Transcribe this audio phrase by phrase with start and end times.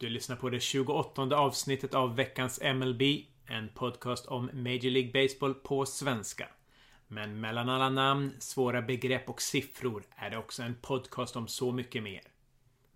[0.00, 3.02] Du lyssnar på det 28 avsnittet av veckans MLB.
[3.46, 6.48] En podcast om Major League Baseball på svenska.
[7.08, 11.72] Men mellan alla namn, svåra begrepp och siffror är det också en podcast om så
[11.72, 12.20] mycket mer.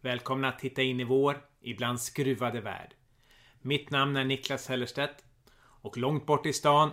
[0.00, 2.94] Välkomna att titta in i vår, ibland skruvade värld.
[3.62, 5.24] Mitt namn är Niklas Hellerstedt.
[5.56, 6.90] Och långt bort i stan,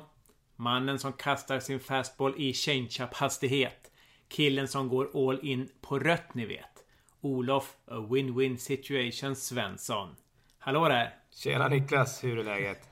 [0.56, 3.92] mannen som kastar sin fastball i change-up hastighet.
[4.30, 6.71] Killen som går all in på rött ni vet.
[7.22, 10.16] Olof A Win-Win Situation Svensson.
[10.60, 11.16] Hallå där!
[11.34, 12.90] Tjena Niklas, hur är läget?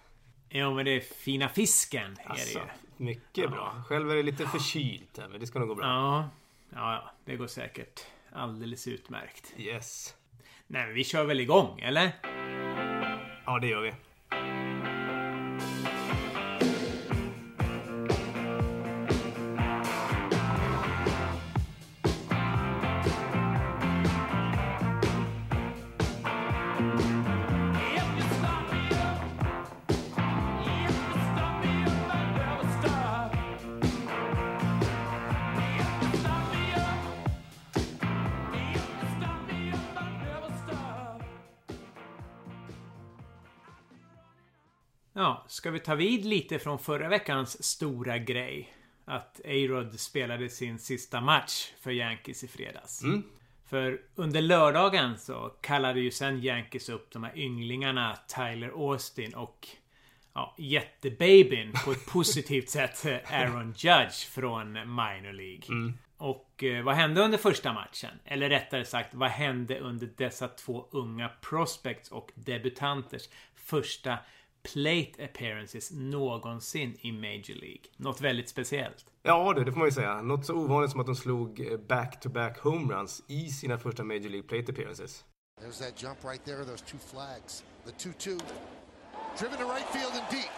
[0.49, 2.17] Jo men det är fina fisken.
[2.25, 2.65] Är Alltså, det
[2.97, 3.05] ju.
[3.05, 3.47] mycket Ja.
[3.49, 3.83] bra.
[3.87, 5.85] Själv är det lite förkylt här, men det ska nog gå bra.
[5.85, 6.29] Ja,
[6.73, 9.53] ja, ja, det går säkert alldeles utmärkt.
[9.57, 10.15] Yes.
[10.67, 12.11] Nej, men vi kör väl igång, eller?
[13.45, 13.93] Ja, det gör vi.
[45.19, 48.73] Ja, ska vi ta vid lite från förra veckans stora grej?
[49.05, 53.03] Att A-Rod spelade sin sista match för Yankees i fredags.
[53.03, 53.23] Mm.
[53.69, 59.67] För under lördagen så kallade ju sen Yankees upp de här ynglingarna Tyler Austin och
[60.33, 65.93] ja, jättebabyn på ett positivt sätt Aaron Judge från minor League.
[66.17, 68.19] Och eh, vad hände under första matchen?
[68.25, 74.17] Eller rättare sagt, vad hände under dessa två unga prospects och debutanters första
[74.63, 77.83] plate appearances någonsin i Major League?
[77.97, 79.05] Något väldigt speciellt.
[79.23, 80.21] Ja du, det får man ju säga.
[80.21, 84.47] Något så ovanligt som att de slog eh, back-to-back homeruns i sina första Major League
[84.47, 85.25] Plate appearances.
[85.61, 87.63] There's that jump right there, those two flags.
[87.85, 88.37] The 2 2.
[89.37, 90.51] Driven to right field and deep.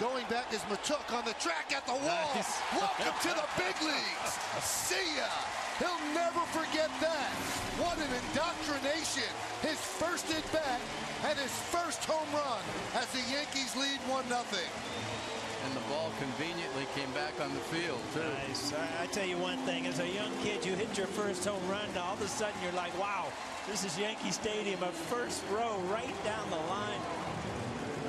[0.00, 2.30] Going back is Matuk on the track at the wall.
[2.72, 4.32] Welcome to the big leagues.
[4.60, 5.61] See ya.
[5.82, 7.34] He'll never forget that.
[7.82, 9.26] What an indoctrination.
[9.66, 10.78] His first at bat
[11.26, 12.62] and his first home run
[12.94, 14.38] as the Yankees lead 1 0.
[14.38, 18.22] And the ball conveniently came back on the field, too.
[18.46, 18.72] Nice.
[18.74, 21.62] I, I tell you one thing, as a young kid, you hit your first home
[21.68, 23.26] run, now all of a sudden you're like, wow,
[23.68, 27.00] this is Yankee Stadium, a first row right down the line.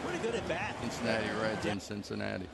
[0.05, 0.75] Pretty good at bat.
[0.81, 2.49] Cincinnati Reds in Cincinnati.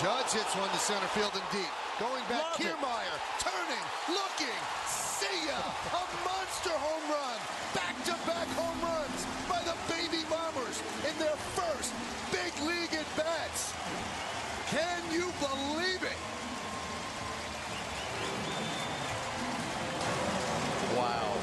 [0.00, 1.68] Judge hits one to center field and deep.
[2.00, 2.64] Going back, Love it.
[2.64, 4.60] Kiermaier turning, looking.
[4.88, 5.60] See ya!
[6.00, 7.38] A monster home run.
[7.74, 11.92] Back-to-back home runs by the Baby Bombers in their first
[12.32, 13.74] big league at bats.
[14.70, 16.18] Can you believe it?
[20.96, 21.36] Wow.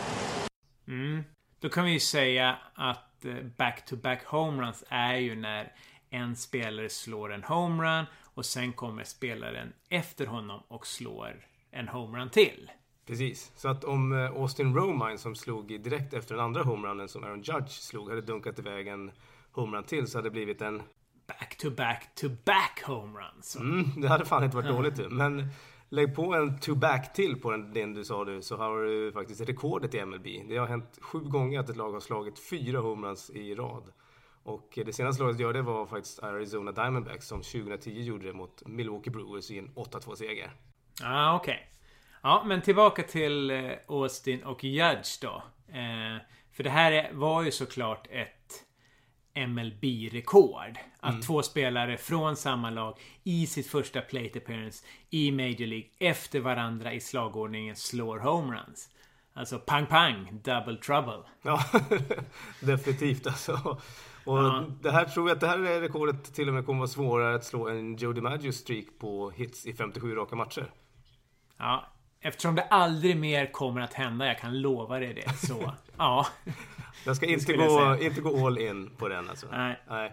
[0.88, 1.24] Mm.
[1.59, 5.74] Då kan vi ju säga att eh, back-to-back home runs är ju när
[6.09, 8.06] en spelare slår en homerun
[8.38, 12.72] och sen kommer spelaren efter honom och slår en homerun till.
[13.06, 13.52] Precis.
[13.56, 17.42] Så att om eh, Austin Romine som slog direkt efter den andra homerunnen som Aaron
[17.42, 19.12] Judge slog hade dunkat iväg en
[19.52, 20.81] homerun till så hade det blivit en...
[21.28, 23.56] Back-to-back-to-back homeruns.
[23.56, 25.09] Mm, det hade fan inte varit dåligt du.
[25.09, 25.48] Men
[25.90, 29.42] lägg på en to-back till på den, den du sa du så har du faktiskt
[29.42, 30.28] rekordet i MLB.
[30.48, 33.92] Det har hänt sju gånger att ett lag har slagit fyra homeruns i rad.
[34.47, 38.63] Och det senaste laget gör det var faktiskt Arizona Diamondbacks som 2010 gjorde det mot
[38.66, 40.52] Milwaukee Brewers i en 8-2-seger.
[41.02, 41.68] Ja, okej.
[42.24, 45.44] Ja, men tillbaka till eh, Austin och Judge då.
[45.68, 46.22] Eh,
[46.52, 48.66] för det här är, var ju såklart ett
[49.48, 50.77] MLB-rekord.
[51.00, 56.39] Att två spelare från samma lag i sitt första plate appearance i Major League efter
[56.39, 58.89] varandra i slagordningen slår homeruns.
[59.33, 61.24] Alltså pang pang, double trouble.
[61.42, 61.63] Ja,
[62.62, 63.81] definitivt alltså.
[64.27, 64.65] Och Ja.
[64.81, 67.35] det här tror jag att det här är rekordet till och med kommer vara svårare
[67.35, 70.71] att slå än Joe DiMaggio streak på hits i 57 raka matcher.
[71.57, 71.85] Ja,
[72.21, 76.27] eftersom det aldrig mer kommer att hända, jag kan lova dig det, så ja.
[77.06, 79.47] Jag ska inte gå, inte gå all in på den alltså.
[79.51, 79.79] Nej.
[79.89, 80.12] Nej.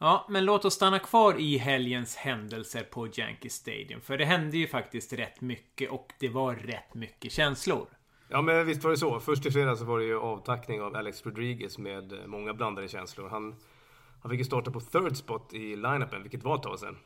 [0.00, 4.00] Ja, men låt oss stanna kvar i helgens händelser på Yankee Stadium.
[4.00, 7.86] För det hände ju faktiskt rätt mycket och det var rätt mycket känslor.
[8.28, 9.20] Ja men visst var det så.
[9.20, 13.28] Först i fredags var det ju avtackning av Alex Rodriguez med eh, många blandade känslor.
[13.28, 13.54] Han,
[14.22, 16.96] han fick ju starta på third spot i line-upen, vilket var ett tag sedan.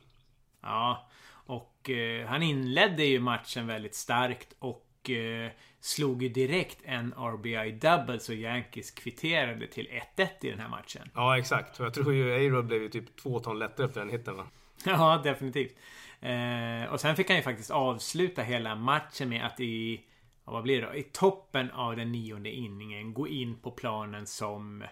[0.63, 1.11] Ja,
[1.47, 7.73] och eh, han inledde ju matchen väldigt starkt och eh, slog ju direkt en RBI
[7.73, 11.11] double så Yankees kvitterade till 1-1 i den här matchen.
[11.15, 11.81] Ja exakt.
[11.81, 14.47] Och jag tror ju A-Rod blev ju typ två ton lättare efter den hitten va?
[14.85, 15.77] Ja, definitivt.
[16.21, 20.01] Eh, och sen fick han ju faktiskt avsluta hela matchen med att i
[20.45, 20.95] vad blir det då?
[20.95, 24.85] I toppen av den nionde inningen gå in på planen som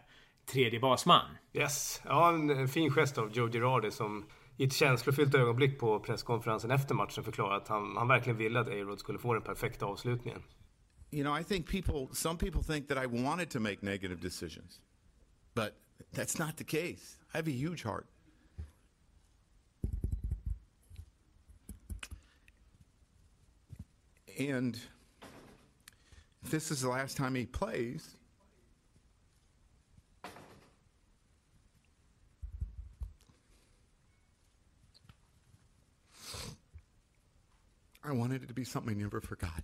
[0.47, 1.37] tredje basman.
[1.53, 2.01] Yes.
[2.05, 4.27] Ja, en fin gest av Joe Girardi som
[4.57, 8.69] i ett känslofyllt ögonblick på presskonferensen efter matchen förklarade att han, han verkligen ville att
[8.69, 10.43] A-Rod skulle få den perfekta avslutningen.
[11.11, 14.81] You know, I think people, some people think that I wanted to make negative decisions,
[15.55, 15.73] but
[16.15, 17.19] that's not the case.
[17.35, 18.07] I have a huge heart.
[24.39, 24.79] And
[26.43, 28.17] if this is the last time he plays,
[38.03, 39.63] I wanted it to be something I never forgot.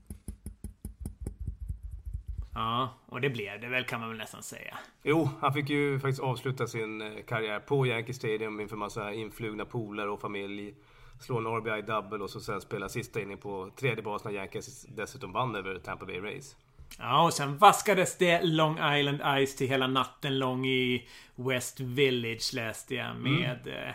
[2.54, 4.78] Ja, och det blev det väl kan man väl nästan säga.
[5.02, 9.64] Jo, han fick ju faktiskt avsluta sin eh, karriär på Yankee Stadium inför massa influgna
[9.64, 10.74] polare och familj.
[11.20, 14.82] Slå en RBI double och så sen spela sista inning på tredje bas när Yankees
[14.82, 16.56] dessutom vann över Tampa Bay Rays.
[16.98, 22.54] Ja, och sen vaskades det Long Island Ice till hela natten lång i West Village
[22.54, 23.92] läste jag med mm.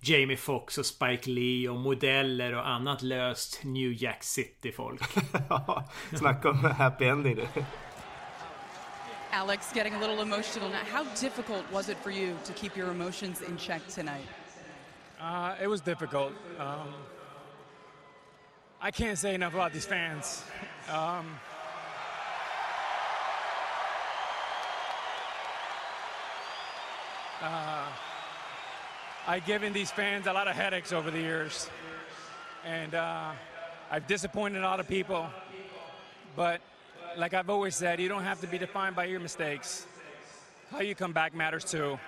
[0.00, 5.02] Jamie Foxx och Spike Lee och modeller och annat löst New Jack City-folk.
[6.18, 7.46] Snacka om happy ending du.
[9.30, 10.84] Alex, getting a little emotional now.
[10.92, 14.28] How difficult was it for you to keep your emotions in check tonight?
[15.20, 16.32] Uh, it was difficult.
[16.58, 16.94] Um,
[18.80, 20.44] I can't say enough about these fans.
[20.90, 21.38] Um,
[27.42, 27.86] uh,
[29.26, 31.68] I've given these fans a lot of headaches over the years,
[32.64, 33.32] and uh,
[33.90, 35.26] I've disappointed a lot of people.
[36.36, 36.60] But
[37.16, 39.86] like I've always said, you don't have to be defined by your mistakes.
[40.70, 41.98] How you come back matters too.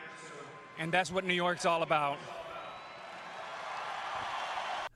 [0.78, 2.18] And that's what New York's all about.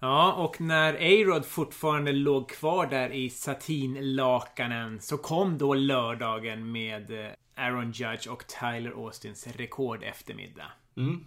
[0.00, 7.11] Ja, och när A-Rod fortfarande låg kvar där i satinlakanen så kom då lördagen med
[7.11, 10.72] eh, Aaron Judge och Tyler Austins rekord eftermiddag.
[10.96, 11.25] Mm.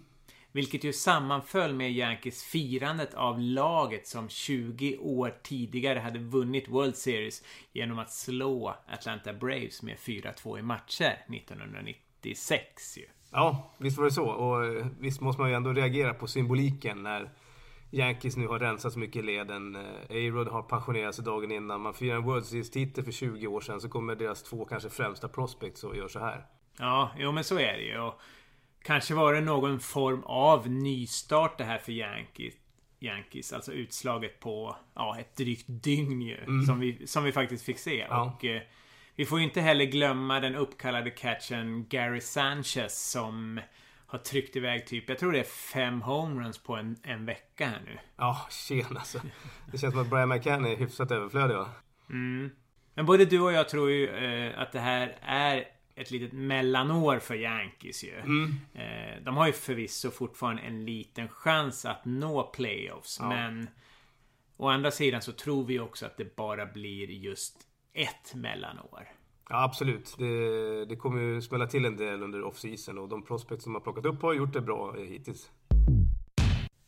[0.52, 6.96] Vilket ju sammanföll med Yankees firandet av laget som 20 år tidigare hade vunnit World
[6.96, 7.42] Series
[7.72, 13.04] genom att slå Atlanta Braves med 4-2 i matcher 1996 ju.
[13.30, 14.24] Ja, visst var det så.
[14.24, 17.30] Och eh, visst måste man ju ändå reagera på symboliken när
[17.92, 19.76] Yankees nu har rensat så mycket i leden.
[19.76, 21.80] Eh, A-Rod har pensionerat sig dagen innan.
[21.80, 23.80] Man firar en World Series-titel för 20 år sedan.
[23.80, 26.46] Så kommer deras två kanske främsta prospects och gör så här.
[26.78, 27.98] Ja, jo men så är det ju.
[27.98, 28.20] Och
[28.82, 32.54] Kanske var det någon form av nystart det här för Yankees.
[33.00, 36.36] Yankees, alltså utslaget på ja, ett drygt dygn ju.
[36.36, 36.62] Mm.
[36.66, 38.06] Som, vi, som vi faktiskt fick se.
[38.10, 38.22] Ja.
[38.22, 38.62] Och eh,
[39.16, 43.60] vi får inte heller glömma den uppkallade catchen Gary Sanchez som
[44.12, 47.80] har tryckt iväg typ, jag tror det är fem homeruns på en, en vecka här
[47.84, 47.98] nu.
[48.16, 49.20] Ja, tjena alltså.
[49.72, 51.70] Det känns som att Brian McCann är hyfsat överflödig va?
[52.10, 52.50] Mm.
[52.94, 55.64] Men både du och jag tror ju eh, att det här är
[55.94, 58.18] ett litet mellanår för Yankees ju.
[58.18, 58.60] Mm.
[58.74, 63.18] Eh, de har ju förvisso fortfarande en liten chans att nå playoffs.
[63.20, 63.28] Ja.
[63.28, 63.68] Men
[64.56, 67.56] å andra sidan så tror vi också att det bara blir just
[67.92, 69.08] ett mellanår.
[69.52, 70.14] Ja, absolut.
[70.18, 73.80] Det, det kommer ju smälla till en del under off-season och de prospects som har
[73.80, 75.50] plockat upp har gjort det bra hittills.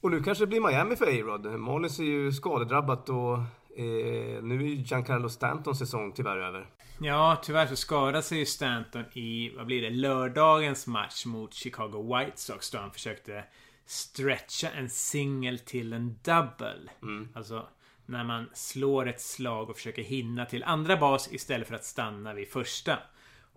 [0.01, 1.61] Och nu kanske det blir Miami för A-Rod.
[1.61, 3.35] Marlins är ju skadedrabbat och
[3.77, 6.67] eh, nu är ju Giancarlo Stantons säsong tyvärr över.
[7.01, 12.19] Ja, tyvärr så skadade sig ju Stanton i, vad blir det, lördagens match mot Chicago
[12.19, 13.45] White Sox då han försökte
[13.87, 16.91] stretcha en singel till en double.
[17.03, 17.29] Mm.
[17.35, 17.67] Alltså
[18.07, 22.35] när man slår ett slag och försöker hinna till andra bas istället för att stanna
[22.35, 22.99] vid första.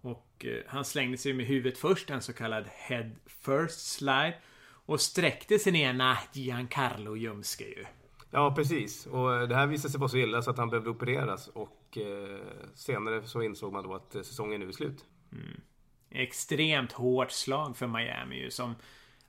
[0.01, 4.37] Och eh, han slängde sig med huvudet först, en så kallad head first slide.
[4.85, 7.85] Och sträckte sin ena Giancarlo ljumske ju.
[8.31, 9.05] Ja, precis.
[9.05, 11.47] Och det här visade sig vara så illa så att han behövde opereras.
[11.47, 12.39] Och eh,
[12.73, 15.05] senare så insåg man då att eh, säsongen nu är slut.
[15.31, 15.61] Mm.
[16.09, 18.75] Extremt hårt slag för Miami ju som...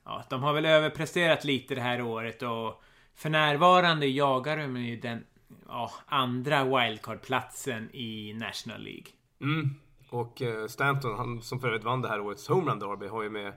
[0.05, 2.83] Ja, de har väl överpresterat lite det här året och
[3.19, 5.25] för närvarande jagar de ju den
[5.67, 9.05] ja, andra wildcard-platsen i National League.
[9.41, 9.69] Mm.
[10.09, 13.29] Och eh, Stanton, han som för övrigt vann det här årets homerun derby, har ju
[13.29, 13.53] med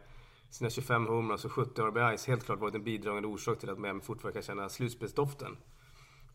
[0.50, 4.00] sina 25 homeruns och 70 RBIs helt klart varit en bidragande orsak till att Miami
[4.00, 5.56] fortfarande kan känna slutspelsdoften.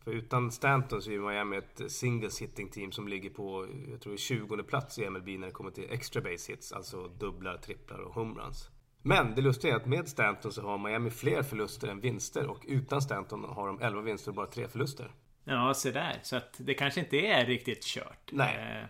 [0.04, 4.16] För utan Stanton så är Miami ett singles hitting team som ligger på, jag tror
[4.16, 8.14] 20 plats i MLB när det kommer till extra base hits, alltså dubblar, tripplar och
[8.14, 8.70] homeruns.
[9.02, 12.64] Men det lustiga är att med Stanton så har Miami fler förluster än vinster och
[12.68, 15.10] utan Stanton har de 11 vinster och bara 3 förluster.
[15.44, 16.20] Ja, se där.
[16.22, 18.30] Så att det kanske inte är riktigt kört.
[18.32, 18.56] Nej.
[18.56, 18.88] Eh,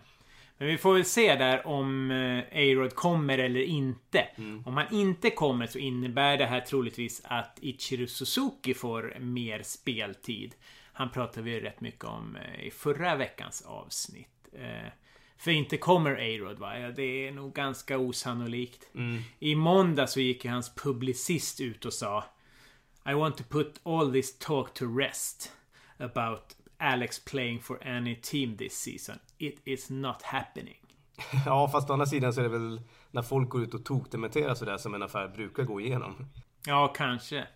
[0.57, 4.19] men vi får väl se där om eh, A-Rod kommer eller inte.
[4.19, 4.63] Mm.
[4.65, 10.55] Om han inte kommer så innebär det här troligtvis att Ichiro Suzuki får mer speltid.
[10.93, 14.29] Han pratade vi rätt mycket om eh, i förra veckans avsnitt.
[15.39, 16.79] För inte kommer A-Rod va?
[16.79, 18.87] Ja, det är nog ganska osannolikt.
[19.39, 22.23] I måndag så gick ju hans publicist ut och sa
[23.09, 25.51] I want to put all this talk to rest
[25.97, 26.41] about
[26.77, 29.19] Alex playing for any team this season.
[29.37, 30.77] It is not happening.
[31.45, 32.81] Ja, fast å andra sidan så är det väl
[33.11, 36.25] när folk går ut och tokdementerar sådär som en affär brukar gå igenom.
[36.65, 37.47] Ja, kanske.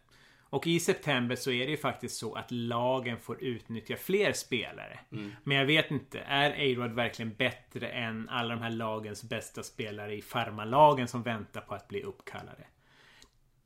[0.53, 4.99] Och i september så är det ju faktiskt så att lagen får utnyttja fler spelare.
[5.43, 10.15] Men jag vet inte, är A-Rod verkligen bättre än alla de här lagens bästa spelare
[10.15, 12.63] i farmalagen som väntar på att bli uppkallade?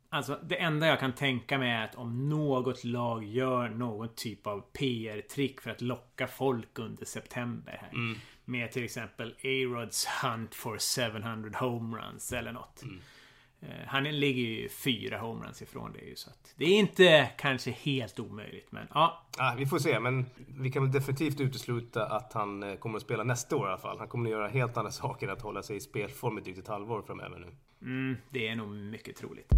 [0.10, 4.48] Alltså, det enda jag kan tänka mig är att om något lag gör någon typ
[4.48, 8.16] av PR-trick för att locka folk under september här.
[8.46, 10.78] Med till exempel A-Rods Hunt for
[11.12, 12.84] 700 homeruns eller något.
[12.84, 12.90] Eh,
[13.88, 18.20] Han ligger ju fyra homeruns ifrån det ju så att Det är inte kanske helt
[18.20, 19.26] omöjligt men ja.
[19.38, 23.04] Ah, vi får se, men vi kan väl definitivt utesluta att han eh, kommer att
[23.04, 24.00] spela nästa år i alla fall.
[24.00, 26.60] Han kommer att göra helt andra saker än att hålla sig i spelform i drygt
[26.60, 27.48] ett halvår framöver nu.
[27.82, 29.54] Mm, det är nog mycket troligt.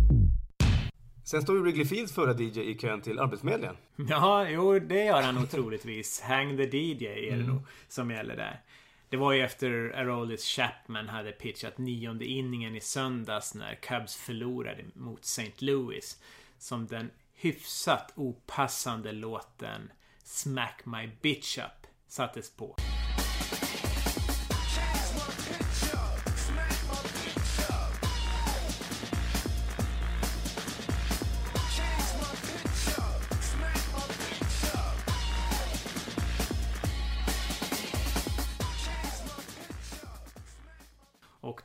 [1.23, 3.75] Sen står ju Wrigley Fields förra DJ i kön till Arbetsförmedlingen.
[3.95, 6.21] Ja, jo det gör han nog troligtvis.
[6.21, 8.61] Hang the DJ är det nog som gäller där.
[9.09, 14.85] Det var ju efter Aroldis Chapman hade pitchat nionde inningen i söndags när Cubs förlorade
[14.93, 15.53] mot St.
[15.57, 16.21] Louis.
[16.57, 19.91] Som den hyfsat opassande låten
[20.23, 22.75] Smack My Bitch Up sattes på.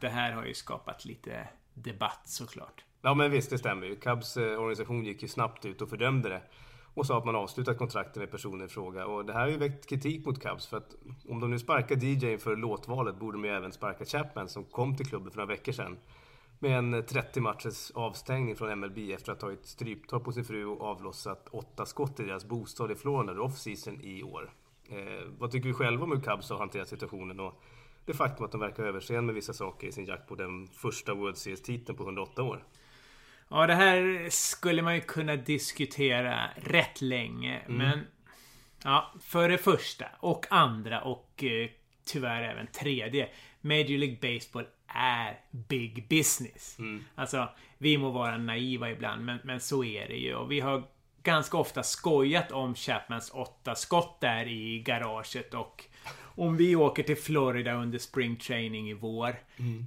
[0.05, 2.85] Det här har ju skapat lite debatt såklart.
[3.03, 3.97] Ja, men visst, det stämmer ju.
[3.97, 6.43] Cubs eh, organisation gick ju snabbt ut och fördömde det.
[6.95, 9.07] Och sa att man avslutat kontrakten med personen i fråga.
[9.07, 10.67] Och det här har ju väckt kritik mot Cubs.
[10.67, 10.95] För att
[11.29, 14.97] om de nu sparkar DJ för låtvalet borde de ju även sparka Chapman som kom
[14.97, 15.99] till klubben för några veckor sedan.
[16.59, 20.45] Med en eh, 30 matchers avstängning från MLB efter att ha tagit stryptag på sin
[20.45, 24.51] fru och avlossat åtta skott i deras bostad i Florida under off-season i år.
[24.89, 27.41] Eh, vad tycker vi själva om hur Cubs har hanterat situationen?
[27.41, 27.63] Och
[28.07, 31.15] det faktum att de verkar överseende med vissa saker i sin jakt på den första
[31.15, 32.65] World Series-titeln på 108 år.
[33.49, 37.63] Ja, det här skulle man ju kunna diskutera rätt länge.
[37.67, 38.01] Men
[38.85, 41.69] ja, för det första och andra och eh,
[42.05, 43.29] tyvärr även tredje.
[43.61, 46.77] Major League Baseball är big business.
[47.15, 50.35] Alltså, vi må vara naiva ibland, men, men så är det ju.
[50.35, 50.83] Och vi har
[51.23, 55.85] ganska ofta skojat om Chapmans åtta skott där i garaget och
[56.35, 59.37] om vi åker till Florida under spring training i vår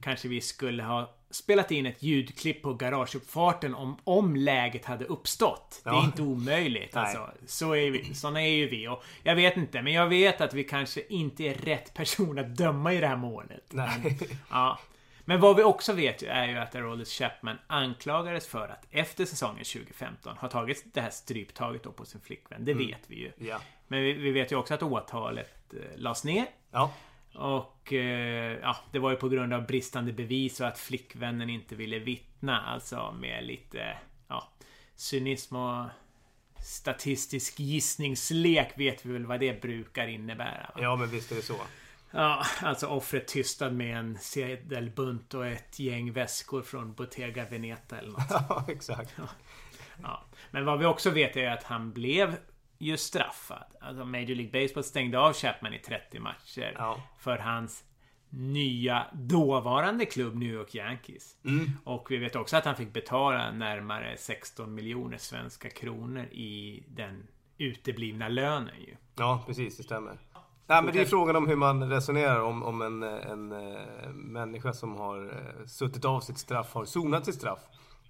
[0.04, 5.82] kanske vi skulle ha spelat in ett ljudklipp på garageuppfarten om, om läget hade uppstått.
[5.84, 6.06] Det är Ja.
[6.06, 6.96] inte omöjligt.
[6.96, 7.30] Alltså.
[7.46, 8.14] Så är vi.
[8.14, 8.88] Såna är ju vi.
[8.88, 12.56] Och jag vet inte, men jag vet att vi kanske inte är rätt person att
[12.58, 13.64] döma i det här målet.
[13.70, 14.18] Nej.
[14.52, 14.80] Ja.
[15.26, 19.64] Men vad vi också vet är ju att Aroldis Chapman anklagades för att efter säsongen
[19.66, 22.66] 2015 ha tagit det här stryptaget på sin flickvän.
[22.66, 23.32] Det vet vi ju.
[23.38, 23.60] Ja.
[23.88, 25.54] Men vi, vi vet ju också att åtalet
[25.96, 26.48] lades ner.
[26.72, 26.94] Ja.
[27.34, 31.76] Och eh, ja, det var ju på grund av bristande bevis och att flickvännen inte
[31.76, 32.62] ville vittna.
[32.62, 33.98] Alltså med lite
[34.28, 34.50] ja,
[34.96, 35.86] cynism och
[36.64, 40.72] statistisk gissningslek vet vi väl vad det brukar innebära.
[40.76, 40.82] Va?
[40.82, 41.58] ja, men visst är det så.
[42.12, 48.12] Ja, alltså offret tystad med en sedelbunt och ett gäng väskor från Bottega Veneta eller
[48.12, 48.30] något.
[48.30, 49.16] Ja, exakt.
[50.04, 50.26] Ja.
[50.52, 52.38] Men vad vi också vet är att han blev
[52.78, 53.76] ju straffad.
[53.82, 56.76] Alltså Major League Baseball stängde av Chapman i 30 matcher.
[56.78, 57.02] Ja.
[57.20, 57.84] För hans
[58.30, 61.36] nya dåvarande klubb New York Yankees.
[61.84, 67.28] Och vi vet också att han fick betala närmare 16 miljoner svenska kronor i den
[67.58, 68.96] uteblivna lönen ju.
[69.16, 70.20] Ja, precis, det stämmer.
[70.70, 74.74] Nej, men det är frågan om hur man resonerar om, om en, en, eh, människa
[74.74, 77.60] som har eh, suttit av sitt straff har sonat sitt straff.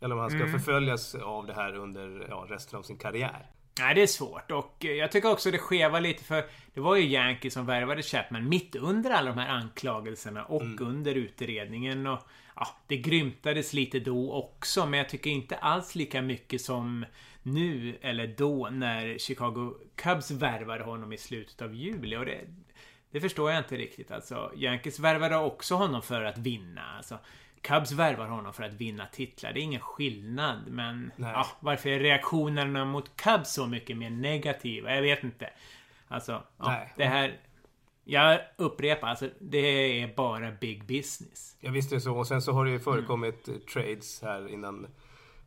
[0.01, 3.51] Eller om han ska förföljas av det här under ja, resten av sin karriär.
[3.79, 6.95] Nej, det är svårt och eh, jag tycker också det skevar lite för det var
[6.95, 12.19] ju Yankees som värvade Chapman mitt under alla de här anklagelserna och under utredningen och
[12.55, 17.05] ja, det grymtades lite då också men jag tycker inte alls lika mycket som
[17.43, 22.41] nu eller då när Chicago Cubs värvade honom i slutet av juli och det
[23.11, 24.51] det förstår jag inte riktigt alltså.
[24.55, 26.81] Yankees värvade också honom för att vinna.
[26.97, 27.19] Alltså,
[27.67, 29.53] Cubs värvar honom för att vinna titlar.
[29.53, 30.67] Det är ingen skillnad.
[30.67, 34.95] Men ja, varför är reaktionerna mot Cubs så mycket mer negativa?
[34.95, 35.49] Jag vet inte.
[36.07, 37.39] Alltså, ja, det här...
[38.09, 39.57] Jag upprepar, alltså det
[40.01, 41.57] är bara big business.
[41.59, 42.17] Ja, visst är det så.
[42.17, 44.87] Och sen så har det ju förekommit eh, trades här innan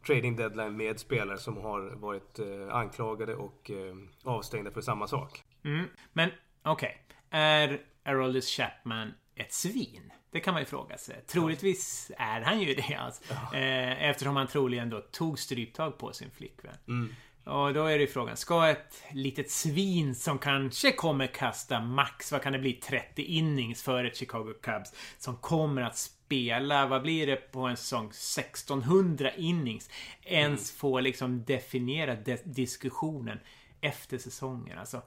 [0.07, 5.43] trading deadline med spelare som har varit eh, anklagade och eh, avstängda för samma sak.
[5.65, 5.87] Mm.
[6.13, 6.31] Men
[6.63, 7.03] okej.
[7.31, 10.13] Är Aroldis Chapman ett svin?
[10.33, 11.25] Det kan man ju fråga sig.
[11.27, 13.23] Troligtvis är han ju det alltså.
[13.55, 16.77] Eh, eftersom han troligen då tog stryptag på sin flickvän.
[16.89, 17.15] Mm.
[17.45, 22.33] Och då är det ju frågan, ska ett litet svin som kanske kommer kasta max,
[22.33, 27.03] vad kan det bli, 30 innings för ett Chicago Cubs som kommer att spela, vad
[27.03, 29.91] blir det på en säsong, 1600 innings,
[30.23, 33.39] ens få liksom definiera de- diskussionen
[33.81, 34.79] efter säsongen.
[34.79, 35.03] Alltså,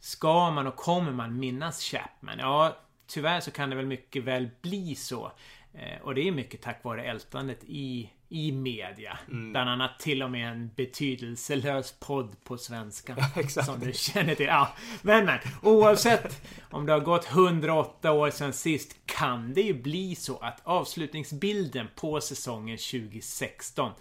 [0.00, 2.38] ska man och kommer man minnas Chapman?
[2.38, 2.76] Ja,
[3.06, 5.32] tyvärr så kan det väl mycket väl bli så.
[5.74, 9.18] Eh, och det är mycket tack vare ältandet i, i media.
[9.26, 13.16] Bland annat till och med en betydelselös podd på svenska.
[13.48, 14.46] Som du känner till.
[14.46, 14.68] Ja,
[15.02, 15.38] men men.
[15.62, 20.60] Oavsett om det har gått 108 år sedan sist kan det ju bli så att
[20.64, 23.92] avslutningsbilden på säsongen 2016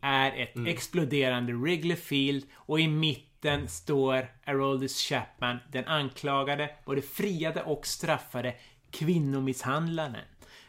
[0.00, 3.35] är ett exploderande Wrigley Field och i mitten
[3.68, 8.54] står Aroldis Chapman, den anklagade, både friade och straffade
[8.90, 10.16] kvinnomisshandlaren.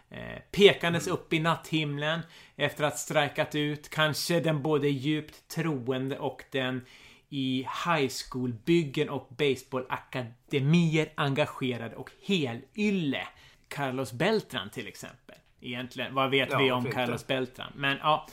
[0.09, 2.19] Eh, pekandes upp i natthimlen
[2.55, 6.85] efter att strikat ut kanske den både djupt troende och den
[7.29, 13.27] i high school-byggen och baseballakademier engagerade och helylle
[13.67, 15.35] Carlos Beltran till exempel.
[15.61, 16.85] Egentligen, vad vet Ja, vi om?
[16.91, 17.71] Carlos Beltran?
[17.75, 18.27] Men ja,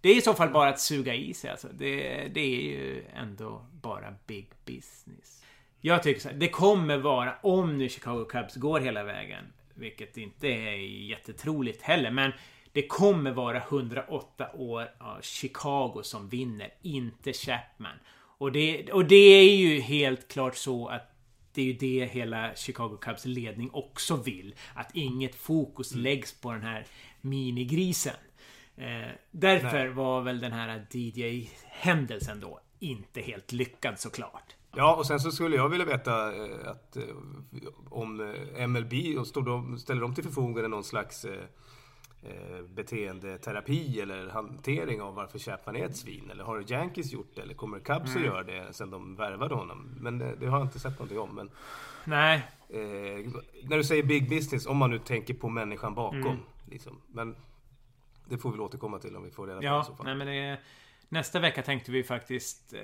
[0.00, 1.68] det är i så fall bara att suga i sig alltså.
[1.72, 5.44] Det, det är ju ändå bara big business.
[5.80, 10.16] Jag tycker så här, det kommer vara, om nu Chicago Cubs går hela vägen, vilket
[10.16, 10.76] inte är
[11.08, 12.32] jättetroligt heller, men
[12.72, 17.96] det kommer vara 108 år av Chicago som vinner, inte Chapman.
[18.38, 21.10] Och det, och det är ju helt klart så att
[21.52, 24.54] det är ju det hela Chicago Cubs ledning också vill.
[24.74, 26.86] Att inget fokus läggs på den här
[27.20, 28.14] minigrisen.
[28.80, 34.56] Eh, därför var väl den här DJ-händelsen då inte helt lyckad såklart.
[34.76, 37.02] Ja, och sen så skulle jag vilja veta eh, att eh,
[37.90, 44.28] om eh, MLB och står de, ställer de till förfogande någon slags eh, beteendeterapi eller
[44.28, 46.30] hantering av varför Chapman är ett svin?
[46.30, 47.42] Eller har Yankees gjort det?
[47.42, 49.94] Eller kommer Cubs att göra det sen de värvade honom?
[50.00, 51.34] Men eh, det har jag inte sett någonting om.
[51.34, 51.50] Men,
[52.04, 53.30] Nej, eh,
[53.64, 56.20] när du säger big business, om man nu tänker på människan bakom.
[56.20, 56.38] Mm.
[56.70, 57.00] Liksom.
[57.06, 57.36] Men
[58.30, 59.94] det får vi väl återkomma till om vi får reda på det i Ja, så
[59.94, 60.06] fall.
[60.06, 60.58] nej men det,
[61.08, 62.80] nästa vecka tänkte vi faktiskt eh,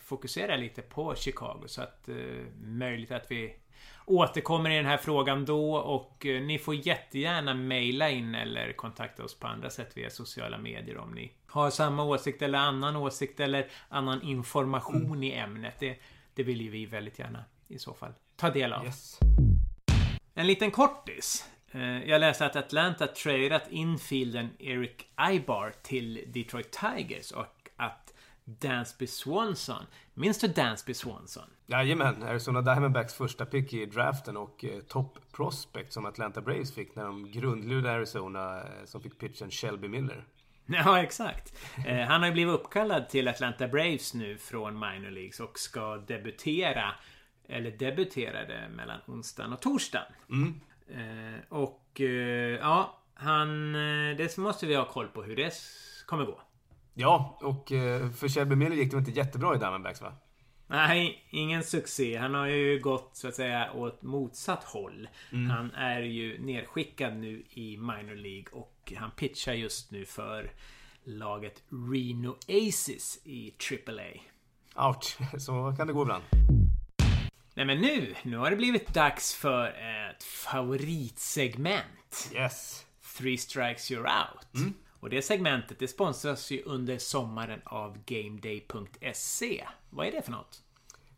[0.00, 1.62] fokusera lite på Chicago.
[1.66, 2.14] Så att eh,
[2.62, 3.56] möjligt att vi
[4.06, 5.74] återkommer i den här frågan då.
[5.76, 10.58] Och eh, ni får jättegärna mejla in eller kontakta oss på andra sätt via sociala
[10.58, 15.74] medier om ni har samma åsikt eller annan åsikt eller annan information i ämnet.
[15.78, 15.98] Det,
[16.34, 18.84] det vill ju vi väldigt gärna i så fall ta del av.
[18.84, 19.18] Yes.
[20.34, 21.48] En liten kortis.
[21.76, 28.12] Eh, Jag läste att Atlanta tradeat infielden Eric Ibar till Detroit Tigers och att
[28.44, 29.86] Dansby Swanson.
[30.14, 31.44] Minns du Dansby Swanson?
[31.66, 36.94] Jajamän, Arizona Diamondbacks första pick i draften och eh, top prospect som Atlanta Braves fick
[36.96, 40.24] när de grundlurade Arizona eh, som fick pitchen Shelby Miller.
[40.68, 41.54] Ja, exakt.
[41.86, 45.96] Eh, Han har ju blivit uppkallad till Atlanta Braves nu från minor leagues och ska
[45.96, 46.92] debutera
[47.48, 50.06] eller debuterade mellan onsdagen och torsdagen.
[50.30, 50.36] Eh,
[51.48, 52.06] och eh,
[52.60, 53.74] ja, han...
[53.74, 55.52] eh, Det måste vi ha koll på hur det
[56.06, 56.40] kommer gå.
[56.94, 60.12] Ja, och eh, för Shelby Miller gick det inte jättebra i Diamondbacks va?
[60.68, 62.16] Nej, ingen succé.
[62.16, 65.08] Han har ju gått så att säga åt motsatt håll.
[65.48, 70.50] Han är ju nerskickad nu i minor League och han pitchar just nu för
[71.04, 74.88] laget Reno Aces i AAA.
[74.88, 76.24] Ouch, så kan det gå ibland.
[77.56, 82.30] Nej men nu, nu har det blivit dags för ett favoritsegment.
[82.34, 82.86] Yes.
[83.18, 84.74] Three strikes you're out.
[85.00, 89.64] Och det segmentet det sponsras ju under sommaren av GameDay.se.
[89.90, 90.62] Vad är det för något?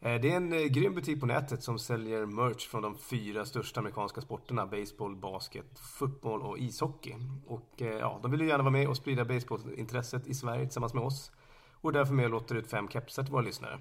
[0.01, 3.45] Eh, Det är en eh, grym butik på nätet som säljer merch från de fyra
[3.45, 4.67] största amerikanska sporterna.
[4.67, 7.15] Baseball, basket, fotboll och ishockey.
[7.47, 10.95] Och eh, ja, de vill ju gärna vara med och sprida baseballintresset i Sverige tillsammans
[10.95, 11.33] med oss.
[11.81, 13.79] Och därför med och låter ut fem kepsar till våra lyssnare.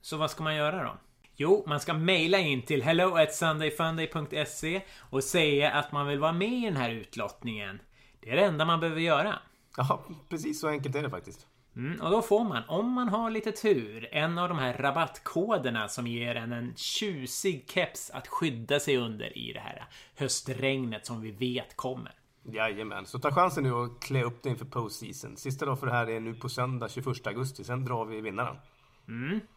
[0.00, 0.98] Så vad ska man göra då?
[1.42, 6.32] Jo, man ska mejla in till hello at sundayfunday.se och säga att man vill vara
[6.32, 7.80] med i den här utlottningen.
[8.20, 9.38] Det är det enda man behöver göra.
[9.76, 11.46] Ja, precis så enkelt är det faktiskt.
[11.76, 15.88] Mm, och då får man, om man har lite tur, en av de här rabattkoderna
[15.88, 19.84] som ger en en tjusig keps att skydda sig under i det här
[20.16, 22.12] höstregnet som vi vet kommer.
[22.42, 25.36] Jajamän, så ta chansen nu och klä upp dig inför postseason.
[25.36, 28.56] Sista dag för det här är nu på söndag 21 augusti, sen drar vi vinnaren.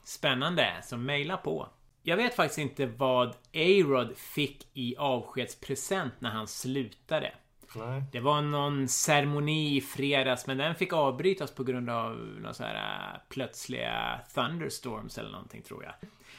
[0.03, 1.69] Spännande, så mejla på.
[2.03, 7.31] Jag vet faktiskt inte vad A-Rod fick i avskedspresent när han slutade.
[7.75, 8.03] Nej.
[8.11, 12.63] Det var någon ceremoni i fredags men den fick avbrytas på grund av några så
[12.63, 15.93] här äh, plötsliga thunderstorms eller någonting tror jag.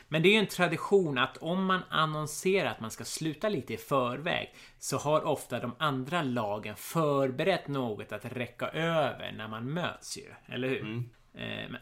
[0.08, 3.74] Men det är ju en tradition att om man annonserar att man ska sluta lite
[3.74, 9.72] i förväg så har ofta de andra lagen förberett något att räcka över när man
[9.72, 10.54] möts ju.
[10.54, 10.82] Eller hur?
[10.82, 11.10] Men-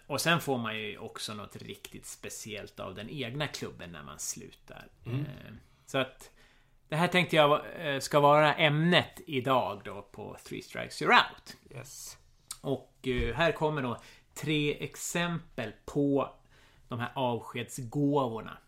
[0.06, 4.18] Och sen får man ju också något riktigt speciellt av den egna klubben när man
[4.18, 4.88] slutar.
[5.06, 5.52] Eh,
[5.86, 6.30] Så att
[6.88, 11.56] det här tänkte jag eh, ska vara ämnet idag då på Three Strikes You're Out.
[11.76, 12.18] Yes.
[12.60, 14.00] Och eh, här kommer då
[14.34, 16.34] tre exempel på
[16.88, 18.58] de här avskedsgåvorna.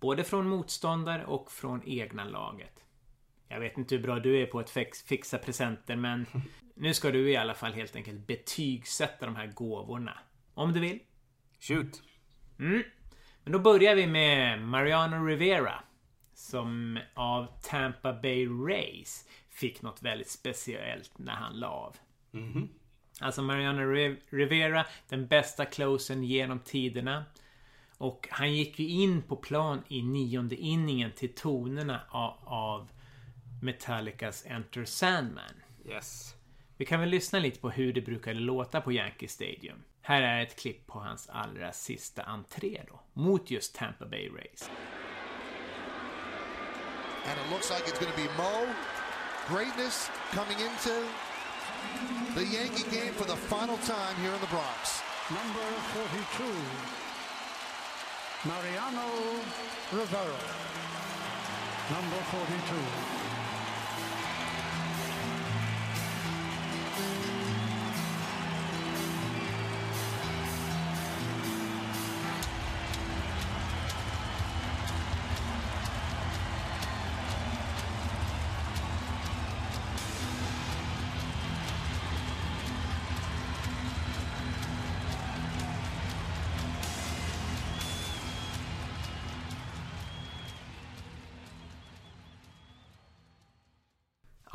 [0.00, 2.84] Både från motståndare och från egna laget.
[3.48, 6.26] Jag vet inte hur bra du är på att fix- fixa presenter men
[6.78, 10.18] nu ska du i alla fall helt enkelt betygsätta de här gåvorna.
[10.54, 10.98] Om du vill.
[11.60, 12.02] Shoot.
[13.44, 15.82] Men då börjar vi med Mariano Rivera.
[16.34, 21.96] Som av Tampa Bay Rays fick något väldigt speciellt när han la av.
[23.20, 27.24] Alltså Mariano Riv- Rivera, den bästa closen genom tiderna.
[27.98, 32.00] Och han gick ju in på plan i nionde inningen till tonerna
[32.44, 32.88] av
[33.62, 35.62] Metallicas Enter Sandman.
[35.88, 36.34] Yes.
[36.78, 39.82] Vi kan väl lyssna lite på hur det brukade låta på Yankee Stadium.
[40.02, 44.70] Här är ett klipp på hans allra sista entré då, mot just Tampa Bay Rays.
[47.26, 48.66] And it looks like it's going to be Mo.
[49.54, 50.94] Greatness coming into
[52.34, 55.02] the Yankee game for the final time here in the Bronx.
[55.30, 56.44] Number 42,
[58.48, 59.08] Mariano
[59.90, 60.40] Rivera.
[61.90, 63.17] Number 42.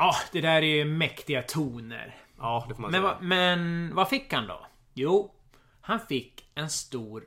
[0.03, 2.15] Ja, det där är ju mäktiga toner.
[2.37, 3.13] Ja, det får man Men, säga.
[3.13, 4.65] vad- men vad fick han då?
[4.93, 5.31] Jo,
[5.81, 7.23] han fick en stor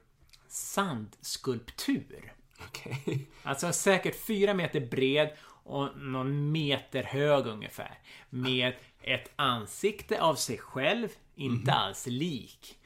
[0.48, 2.32] sandskulptur.
[2.68, 3.26] Okej.
[3.42, 5.30] Alltså säkert fyra meter bred
[5.64, 7.98] och någon meter hög ungefär.
[8.30, 12.78] Med ett ansikte av sig själv, inte alls lik.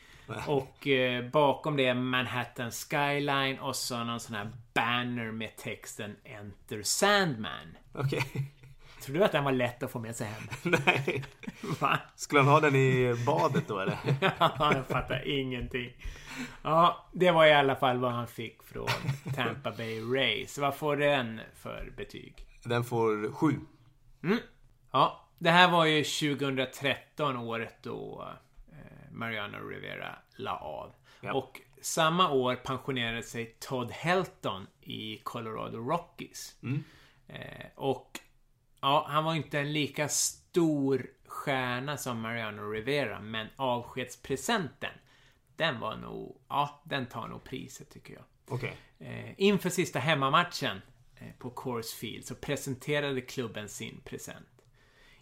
[0.46, 6.82] Och eh, bakom det Manhattan Skyline och så någon sån här banner med texten Enter
[6.82, 7.76] Sandman.
[7.94, 8.52] Okej.
[9.00, 10.42] Tror du att den var lätt att få med sig hem?
[10.86, 11.24] Nej.
[11.80, 11.98] Va?
[12.16, 13.98] Skulle han ha den i badet då eller?
[14.58, 15.92] jag fattar ingenting.
[16.62, 18.88] Ja, det var i alla fall vad han fick från
[19.34, 20.58] Tampa Bay Rays.
[20.58, 22.46] Vad får den för betyg?
[22.64, 23.60] Den får sju.
[24.92, 28.28] Ja, det här var ju 2013 året då
[28.72, 30.92] eh, Mariano Rivera la av.
[31.20, 31.32] Ja.
[31.32, 36.56] Och samma år pensionerade sig Todd Helton i Colorado Rockies.
[37.28, 38.20] Eh, och
[38.80, 44.92] ja, han var inte en lika stor stjärna som Mariano Rivera, men avskedspresenten,
[45.56, 48.24] den var nog, ja, den tar nog priset tycker jag.
[48.48, 48.76] Okej.
[48.98, 50.82] Eh, inför sista hemmamatchen
[51.16, 54.46] eh, på Coors Field så presenterade klubben sin present.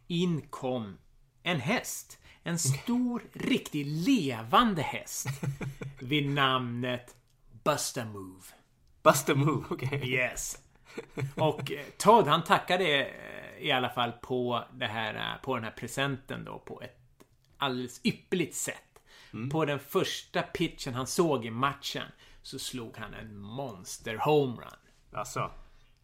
[0.07, 0.99] In kom
[1.43, 2.19] en häst.
[2.43, 5.27] En stor, riktigt levande häst.
[6.01, 7.17] Vid namnet
[7.65, 8.43] Busta Move.
[9.03, 10.13] Buster Move, okej.
[10.13, 10.59] Yes.
[11.37, 13.11] Och eh, Todd han tackade
[13.61, 16.99] i alla fall på, det här, eh, på den här presenten då på ett
[17.59, 18.83] alldeles ypperligt sätt.
[19.53, 22.05] På den första pitchen han såg i matchen
[22.43, 24.69] så slog han en monster homerun.
[25.13, 25.51] Alltså.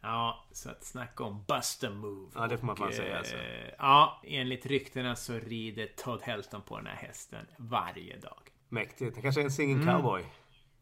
[0.00, 2.30] Ja, så att snacka om Buster Move.
[2.34, 3.36] Ja, det får man fan säga, alltså.
[3.36, 8.40] eh, Ja, enligt ryktena så rider Todd Helton på den här hästen varje dag.
[8.68, 9.16] Mäktigt.
[9.16, 9.94] Han kanske är en singing Mm.
[9.96, 10.24] cowboy.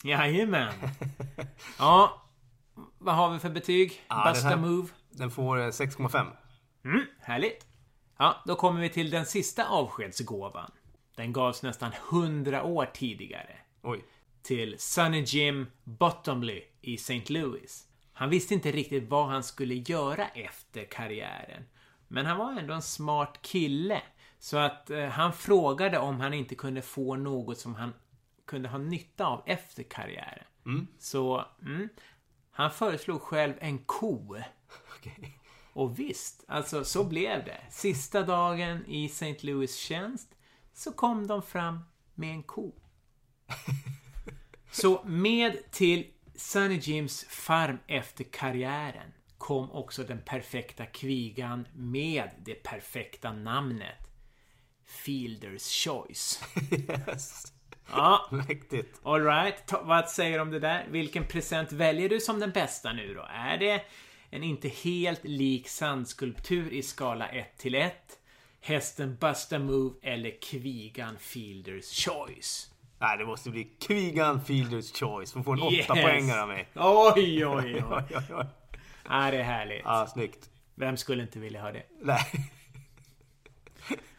[0.05, 0.73] Jajamän.
[1.79, 2.23] Ja,
[2.99, 4.03] vad har vi för betyg?
[4.09, 4.89] Ja, Buster här- Move.
[5.11, 6.27] Den får eh, 6,5.
[6.85, 7.67] Mm, härligt.
[8.19, 10.71] Ja, då kommer vi till den sista avskedsgåvan.
[11.17, 13.57] Den gavs nästan 100 år tidigare.
[13.83, 14.05] Oj.
[14.43, 17.25] Till Sonny Jim Bottomley i St.
[17.29, 17.89] Louis.
[18.13, 21.65] Han visste inte riktigt vad han skulle göra efter karriären.
[22.09, 24.03] Men han var ändå en smart kille.
[24.39, 27.93] Så att eh, han frågade om han inte kunde få något som han
[28.47, 30.45] kunde ha nytta av efter karriären.
[30.99, 31.89] Så mm,
[32.51, 34.37] han föreslog själv en ko.
[34.99, 35.39] Okej.
[35.73, 37.61] Och visst, alltså så blev det.
[37.71, 39.37] Sista dagen i St.
[39.41, 40.29] Louis tjänst
[40.75, 41.81] så kom de fram
[42.15, 42.73] med en ko.
[44.71, 52.55] Så med till Sunny Jims farm efter karriären kom också den perfekta kvigan med det
[52.55, 53.99] perfekta namnet.
[55.05, 56.45] Fielder's Choice.
[56.71, 57.53] Yes.
[57.91, 59.01] Ja, Mäktigt.
[59.03, 59.73] alright.
[59.83, 60.87] Vad säger du om det där?
[60.91, 63.27] Vilken present väljer du som den bästa nu då?
[63.31, 63.83] Är det
[64.33, 67.95] en inte helt lik sandskulptur i skala 1 till 1?
[68.61, 72.71] Hästen Busta Move eller Kvigan Fielders Choice?
[72.99, 75.33] Nej, det måste bli Kvigan Fielders Choice.
[75.33, 75.91] Får få en Yes.
[75.91, 76.69] åtta poängare av mig.
[76.75, 77.85] Oj, oj, oj.
[77.91, 78.47] Oj, oj, oj.
[79.09, 79.83] Ja, det är härligt.
[79.85, 80.51] Ja, snyggt.
[80.75, 81.83] Vem skulle inte vilja ha det?
[82.01, 82.51] Nej.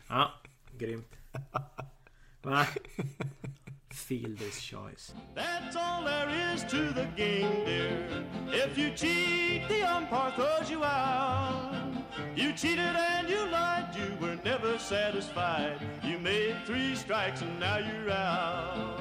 [0.08, 0.32] Ja,
[0.78, 1.12] grymt.
[2.42, 2.66] Va?
[4.04, 5.14] Fielders Choice.
[5.36, 8.08] That's all there is to the game, dear.
[8.52, 11.84] If you cheat, the umpire throws you out.
[12.36, 15.80] You cheated and you lied, you were never satisfied.
[16.04, 19.00] You made three strikes and now you're out.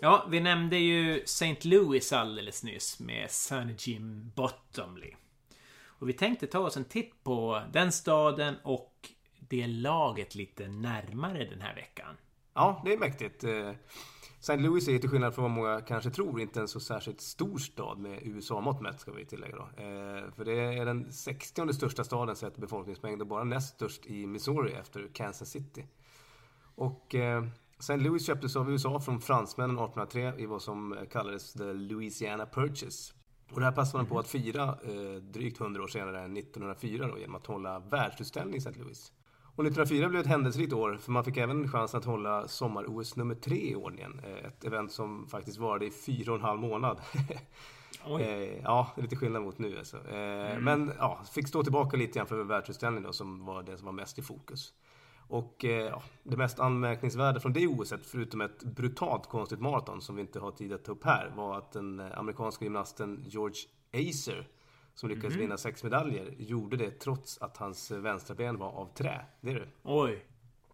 [0.00, 1.64] Ja, vi nämnde ju St.
[1.64, 5.14] Louis alldeles nyss med Son Jim Bottomley.
[5.84, 9.10] Och vi tänkte ta oss en titt på den staden och
[9.52, 12.16] det laget lite närmare den här veckan.
[12.54, 13.44] Ja, det är mäktigt.
[13.44, 13.70] Eh,
[14.40, 14.56] St.
[14.56, 17.98] Louis är till skillnad från vad många kanske tror inte en så särskilt stor stad
[17.98, 19.62] med USA-mått mätt ska vi tillägga då.
[19.62, 24.26] Eh, För det är den 60 största staden sett befolkningsmängd och bara näst störst i
[24.26, 25.86] Missouri efter Kansas City.
[26.74, 27.44] Och eh,
[27.78, 27.96] St.
[27.96, 33.14] Louis köptes av USA från fransmännen 1803 i vad som kallades The Louisiana Purchase.
[33.52, 37.18] Och det här passade man på att fira eh, drygt 100 år senare, 1904 då,
[37.18, 38.78] genom att hålla världsutställning i St.
[38.78, 39.12] Louis.
[39.54, 43.34] Och 1904 blev ett händelserikt år för man fick även chansen att hålla sommar-OS nummer
[43.34, 44.20] tre i ordningen.
[44.24, 47.00] Eh, Ett event som faktiskt varade i fyra och en halv månad.
[48.06, 48.22] Oj.
[48.22, 49.96] Eh, ja, det är lite skillnad mot nu alltså.
[49.96, 53.86] Eh, Men ja, fick stå tillbaka lite grann för världsutställningen då, som var det som
[53.86, 54.72] var mest i fokus.
[55.28, 60.20] Och ja, det mest anmärkningsvärda från det OSet, förutom ett brutalt konstigt maraton som vi
[60.22, 63.56] inte har tid att ta upp här, var att den amerikanska gymnasten George
[63.92, 64.48] Acer,
[64.94, 69.24] som lyckades vinna sex medaljer, gjorde det trots att hans vänstra ben var av trä.
[69.40, 69.68] Det är det.
[69.82, 70.24] Oj,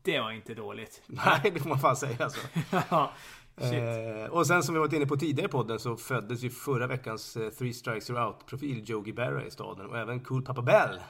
[0.02, 1.02] det var inte dåligt.
[1.07, 2.40] Nej, det får man fan säga alltså.
[2.90, 3.12] Ja.
[3.61, 6.87] Eh, och sen som vi varit inne på tidigare i podden så föddes ju förra
[6.87, 11.00] veckans eh, Three Strikes You're Out-profil Jogi Berra i staden och även Cool Papa Bell.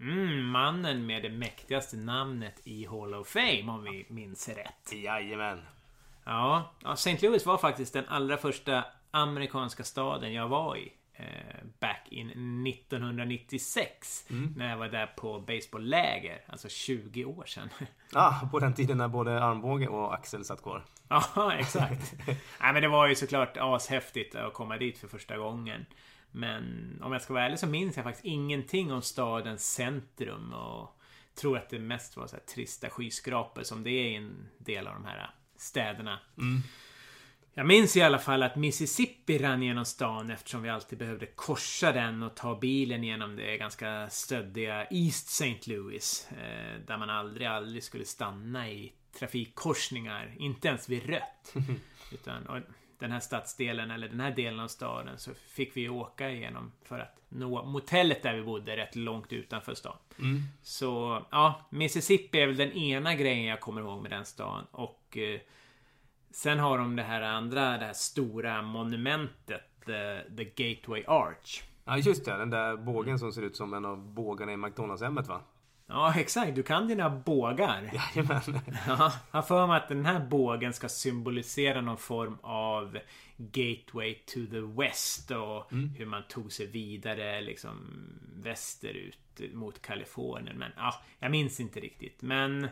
[0.00, 4.92] Mm, mannen med det mäktigaste namnet i Hall of Fame om vi minns rätt.
[4.92, 5.60] Jajamän.
[6.24, 7.18] Ja, ja St.
[7.22, 10.92] Louis var faktiskt den allra första amerikanska staden jag var i.
[11.14, 12.28] Eh, back in
[12.66, 14.24] 1996.
[14.56, 16.44] När jag var där på baseballläger.
[16.46, 17.68] Alltså 20 år sedan.
[18.14, 20.84] Ah, på den tiden när både armbåge och axel satt kvar.
[21.08, 22.14] Ja, exakt.
[22.60, 25.86] Nej, men det var ju såklart ashäftigt att komma dit för första gången.
[26.30, 31.00] Men om jag ska vara ärlig så minns jag faktiskt ingenting om stadens centrum och
[31.40, 34.94] tror att det mest var så trista skyskrapor som det är i en del av
[34.94, 36.18] de här städerna.
[37.54, 41.92] Jag minns i alla fall att Mississippi rann genom stan eftersom vi alltid behövde korsa
[41.92, 45.58] den och ta bilen genom det ganska stöddiga East St.
[45.64, 46.28] Louis.
[46.30, 50.34] Eh, där man aldrig, aldrig skulle stanna i trafikkorsningar.
[50.38, 51.54] Inte ens vid rött.
[52.12, 52.58] Utan och
[52.98, 56.98] den här stadsdelen, eller den här delen av staden, så fick vi åka igenom för
[56.98, 59.96] att nå motellet där vi bodde rätt långt utanför stan.
[60.62, 64.66] Så ja, Mississippi är väl den ena grejen jag kommer ihåg med den stan.
[64.70, 65.40] Och eh,
[66.32, 71.62] sen har de det här andra, det här stora monumentet, the, the Gateway Arch.
[71.84, 72.36] Ja, just det.
[72.36, 75.40] Den där bågen som ser ut som en av bågarna i McDonalds-hemmet va?
[75.86, 76.54] Ja, exakt.
[76.54, 77.82] Du kan dina bågar.
[78.14, 78.60] Jajamän.
[78.86, 82.98] Ja, jag för mig att den här bågen ska symbolisera någon form av
[83.36, 87.76] Gateway to the West och hur man tog sig vidare liksom
[88.36, 90.58] västerut mot Kalifornien.
[90.58, 92.22] Men ja, jag minns inte riktigt.
[92.22, 92.68] Men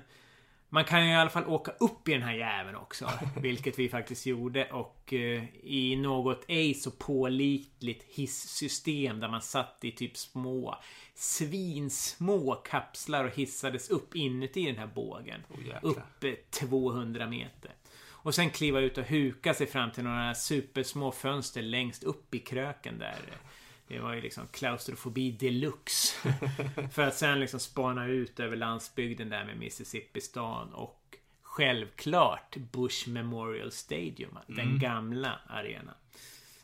[0.71, 3.11] man kan ju i alla fall åka upp i den här jäveln också.
[3.37, 4.71] Vilket vi faktiskt gjorde.
[4.71, 10.79] Och eh, i något ej så pålitligt hissystem där man satt i typ små
[11.15, 15.41] svinsmå kapslar och hissades upp inuti den här bågen.
[15.49, 17.71] Oh, upp eh, 200 meter.
[18.23, 22.39] Och sen kliva ut och huka sig fram till några supersmå fönster längst upp i
[22.39, 23.19] kröken där.
[23.91, 26.17] Det var ju liksom klaustrofobi deluxe.
[26.93, 33.73] För att sen liksom spana ut över landsbygden där med Mississippi-stan och självklart Bush Memorial
[33.73, 34.39] Stadium.
[34.47, 35.95] Den gamla arenan.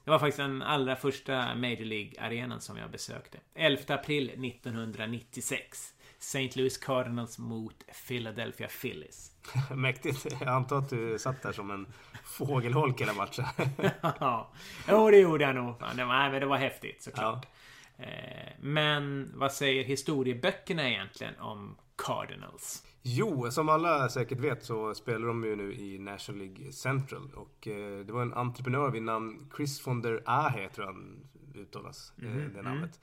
[0.05, 3.39] Det var faktiskt den allra första Major League-arenan som jag besökte.
[3.55, 5.95] 11 april 1996.
[6.19, 6.51] St.
[6.55, 9.33] Louis Cardinals mot Philadelphia Phillies.
[9.75, 10.27] Mäktigt.
[10.41, 11.87] Jag antar att du satt där som en
[12.25, 13.45] fågelholk hela matchen.
[14.21, 14.53] Ja,
[14.89, 15.79] jo det gjorde jag nog.
[15.79, 17.03] Fan, det, var, men det var häftigt ja.
[17.11, 17.47] såklart.
[17.99, 22.83] Eh, Men vad säger historieböckerna egentligen om Cardinals?
[23.03, 27.31] Jo, som alla säkert vet så spelar de ju nu i National League Central.
[27.35, 31.27] Och eh, det var en entreprenör vid namn Chris von der Ahe, tror jag han
[31.55, 33.01] uttalas, eh, det namnet.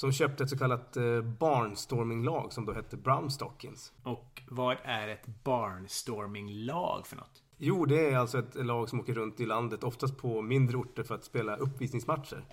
[0.00, 3.92] Som köpte ett så kallat eh, barnstorminglag som då hette Brownstockings.
[4.02, 7.42] Och vad är ett barnstorminglag för något?
[7.56, 11.02] Jo, det är alltså ett lag som åker runt i landet, oftast på mindre orter
[11.02, 12.44] för att spela uppvisningsmatcher.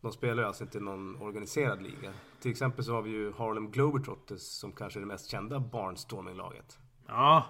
[0.00, 2.12] De spelar ju alltså inte någon organiserad liga.
[2.40, 6.78] Till exempel så har vi ju Harlem Globetrotters som kanske är det mest kända barnstorminglaget.
[7.08, 7.44] Ja,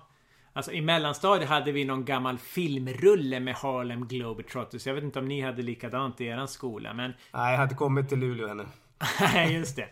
[0.55, 4.87] Alltså i mellanstadiet hade vi någon gammal filmrulle med Harlem Globetrotters.
[4.87, 7.13] Jag vet inte om ni hade likadant i eran skola men...
[7.33, 8.65] Nej, jag hade kommit till Luleå ännu.
[9.21, 9.89] Nej, just det.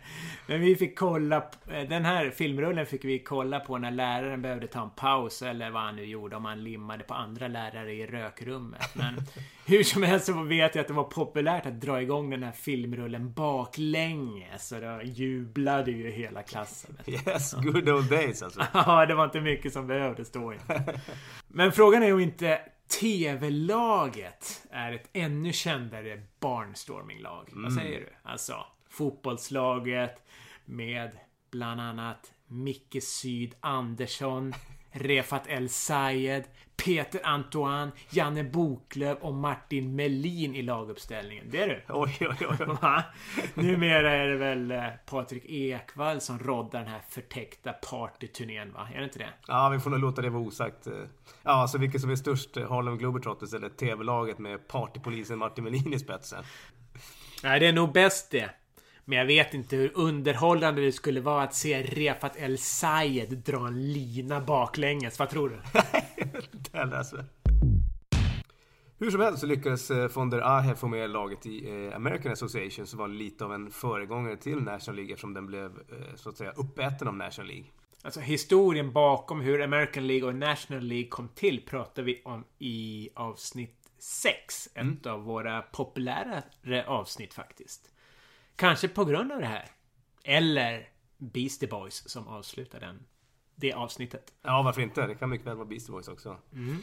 [0.47, 1.45] Men vi fick kolla...
[1.89, 5.83] Den här filmrullen fick vi kolla på när läraren behövde ta en paus eller vad
[5.83, 6.37] han nu gjorde.
[6.37, 8.95] Om han limmade på andra lärare i rökrummet.
[8.95, 9.15] Men
[9.67, 12.53] hur som helst så vet jag att det var populärt att dra igång den här
[12.53, 14.69] filmrullen baklänges.
[14.69, 16.99] Så då jublade ju hela klassen.
[17.07, 18.61] Yes, good old days alltså.
[18.75, 20.57] Ja, det var inte mycket som behövde stå i.
[21.49, 22.61] Men frågan är om inte
[23.01, 27.49] TV-laget är ett ännu kändare barnstorminglag.
[27.53, 27.63] Mm.
[27.63, 28.09] Vad säger du?
[28.23, 30.23] Alltså, fotbollslaget
[30.65, 31.11] med
[31.51, 34.55] bland annat Micke Syd Andersson,
[34.91, 36.45] Refat El Sayed,
[36.85, 41.45] Peter Antoine, Janne Boklöv och Martin Melin i laguppställningen.
[41.51, 41.83] Det är du.
[41.89, 43.03] Oj, oj, oj.
[43.55, 48.89] Numera är det väl eh, Patrik Ekwall som roddar den här förtäckta partyturnén, va?
[48.95, 49.29] Är det inte det?
[49.47, 50.87] Ja, vi får nog låta det vara osagt.
[51.43, 55.99] Ja, alltså vilket som är störst, Harlem Globetrotters eller TV-laget med partypolisen Martin Melin i
[55.99, 56.45] spetsen?
[57.43, 58.51] Nej, det är nog bäst det.
[59.11, 63.67] Men jag vet inte hur underhållande det skulle vara att se Refat El Sayed dra
[63.67, 65.19] en lina baklänges.
[65.19, 65.61] Vad tror du?
[66.73, 67.25] det läser.
[68.99, 72.33] Hur som helst så lyckades eh, von der Ahe få med laget i eh, American
[72.33, 76.29] Association som var lite av en föregångare till National League eftersom den blev eh, så
[76.29, 77.67] att säga uppäten av National League.
[78.03, 83.11] Alltså historien bakom hur American League och National League kom till pratar vi om i
[83.15, 84.67] avsnitt 6.
[84.67, 84.99] Ett Mm.
[85.05, 87.90] av våra populärare avsnitt faktiskt.
[88.61, 89.65] Kanske på grund av det här.
[90.25, 93.07] Eller Beastie Boys som avslutar den,
[93.55, 94.33] det avsnittet.
[94.43, 95.07] Ja, varför inte?
[95.07, 96.37] Det kan mycket väl vara Beastie Boys också.
[96.53, 96.77] Mm.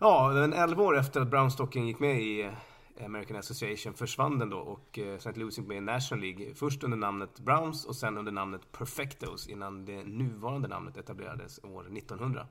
[0.00, 4.50] Ja, men 11 år efter att Brownstocking gick med i eh, American Association försvann den
[4.50, 5.32] då och eh, St.
[5.34, 6.54] Louis gick med i National League.
[6.54, 11.96] Först under namnet Browns och sen under namnet Perfectos innan det nuvarande namnet etablerades år
[11.96, 12.46] 1900.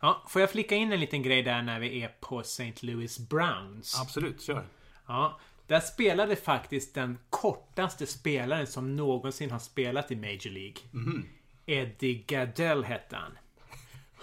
[0.00, 2.74] Ja, får jag flika in en liten grej där när vi är på St.
[2.80, 4.00] Louis Browns?
[4.00, 4.66] Absolut, kör.
[5.06, 5.40] Ja,
[5.72, 10.76] där spelade faktiskt den kortaste spelaren som någonsin har spelat i Major League.
[10.90, 11.28] Mhm.
[11.66, 13.38] Eddie Gaddell hette han.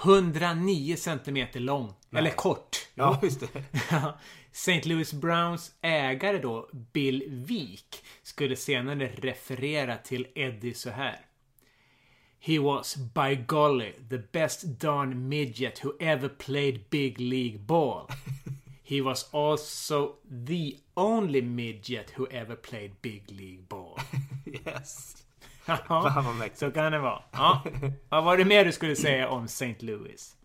[0.04, 1.94] 109 centimeter lång.
[2.10, 2.20] Nej.
[2.20, 2.88] Eller kort.
[2.96, 3.64] Ja, just det.
[4.52, 4.90] St.
[4.90, 11.20] Louis Browns ägare då, Bill Wik, skulle senare referera till Eddie så här.
[12.40, 18.08] He was, by golly, the best darn midget who ever played big league ball.
[18.90, 20.16] He was also
[20.48, 23.98] the only midget who ever played big league ball.
[24.66, 25.16] Yes.
[25.66, 25.80] Fan
[26.26, 26.60] vad mäktigt.
[26.60, 27.24] så kan det vara.
[27.32, 27.64] Ja.
[28.10, 29.76] Vad var det mer du skulle säga om St.
[29.80, 30.36] Louis?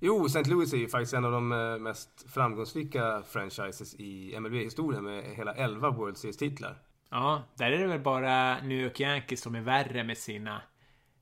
[0.00, 0.44] Jo, St.
[0.50, 5.54] Louis är ju faktiskt en av de eh, mest framgångsrika franchises i MLB-historien med hela
[5.54, 6.82] 11 World Series-titlar.
[7.10, 10.62] Ja, där är det väl bara New York Yankees som är värre med sina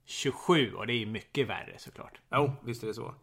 [0.04, 2.20] 27 och det är ju mycket värre såklart.
[2.30, 3.14] Jo, visst är det så.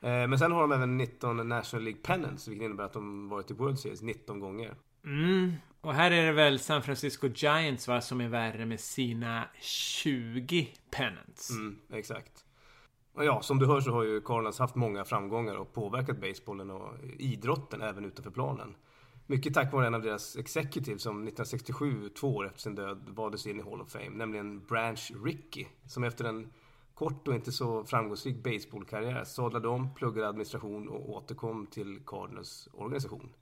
[0.00, 3.50] Eh, Men sen har de även 19 National League Pennants, vilket innebär att de varit
[3.50, 4.74] i World Series 19 gånger.
[5.04, 9.44] Mm, och här är det väl San Francisco Giants va, som är värre med sina
[9.60, 11.50] 20 pennants.
[11.50, 12.44] Mm, exakt.
[13.12, 16.70] Och ja, som du hör så har ju Cardinals haft många framgångar och påverkat basebollen
[16.70, 18.74] och idrotten även utanför planen.
[19.26, 23.46] Mycket tack vare en av deras executives som 1967, två år efter sin död, valdes
[23.46, 26.52] in i Hall of Fame, nämligen Branch Rickey, som efter en
[27.00, 33.32] kort och inte så framgångsrik baseballkarriär sadlade om, pluggade administration och återkom till Cardinals organisation.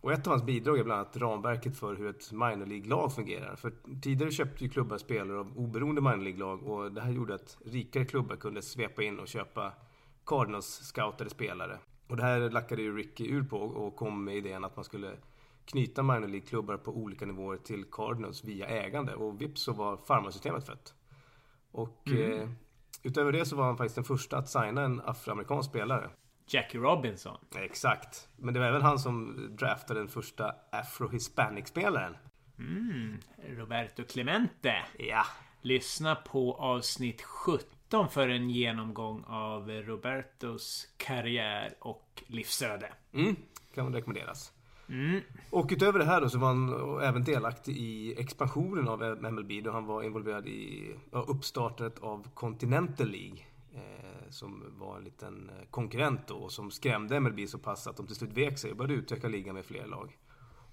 [0.00, 3.56] Och ett av hans bidrag är bland annat ramverket för hur ett minor League-lag fungerar.
[3.56, 3.72] För
[4.02, 8.04] tidigare köpte ju klubbar spelare av oberoende minor League-lag och det här gjorde att rikare
[8.04, 9.72] klubbar kunde svepa in och köpa
[10.26, 11.78] Cardinals scoutade spelare.
[12.08, 15.10] Och det här lackade ju Ricky ur på och kom med idén att man skulle
[15.64, 20.66] knyta minor League-klubbar på olika nivåer till Cardinals via ägande och vips så var farmarsystemet
[20.66, 20.94] fött.
[21.70, 22.40] Och Mm.
[22.40, 22.48] eh,
[23.04, 26.10] utöver det så var han faktiskt den första att signa en afroamerikansk spelare.
[26.46, 27.38] Jackie Robinson.
[27.56, 28.28] Exakt.
[28.36, 32.16] Men det var även han som draftade den första afro-hispanic-spelaren.
[32.58, 34.74] Mm, Roberto Clemente.
[34.98, 35.26] Ja.
[35.60, 42.92] Lyssna på avsnitt 17 för en genomgång av Robertos karriär och livsöde.
[43.12, 43.36] Mm,
[43.74, 44.52] kan man rekommenderas.
[44.88, 45.20] Mm.
[45.50, 49.70] Och utöver det här då så var han även delaktig i expansionen av MLB då
[49.70, 53.38] han var involverad i uppstartandet av Continental League.
[53.74, 57.96] Eh, som var en liten eh, konkurrent då och som skrämde MLB så pass att
[57.96, 60.18] de till slut vek sig och började utöka ligan med fler lag.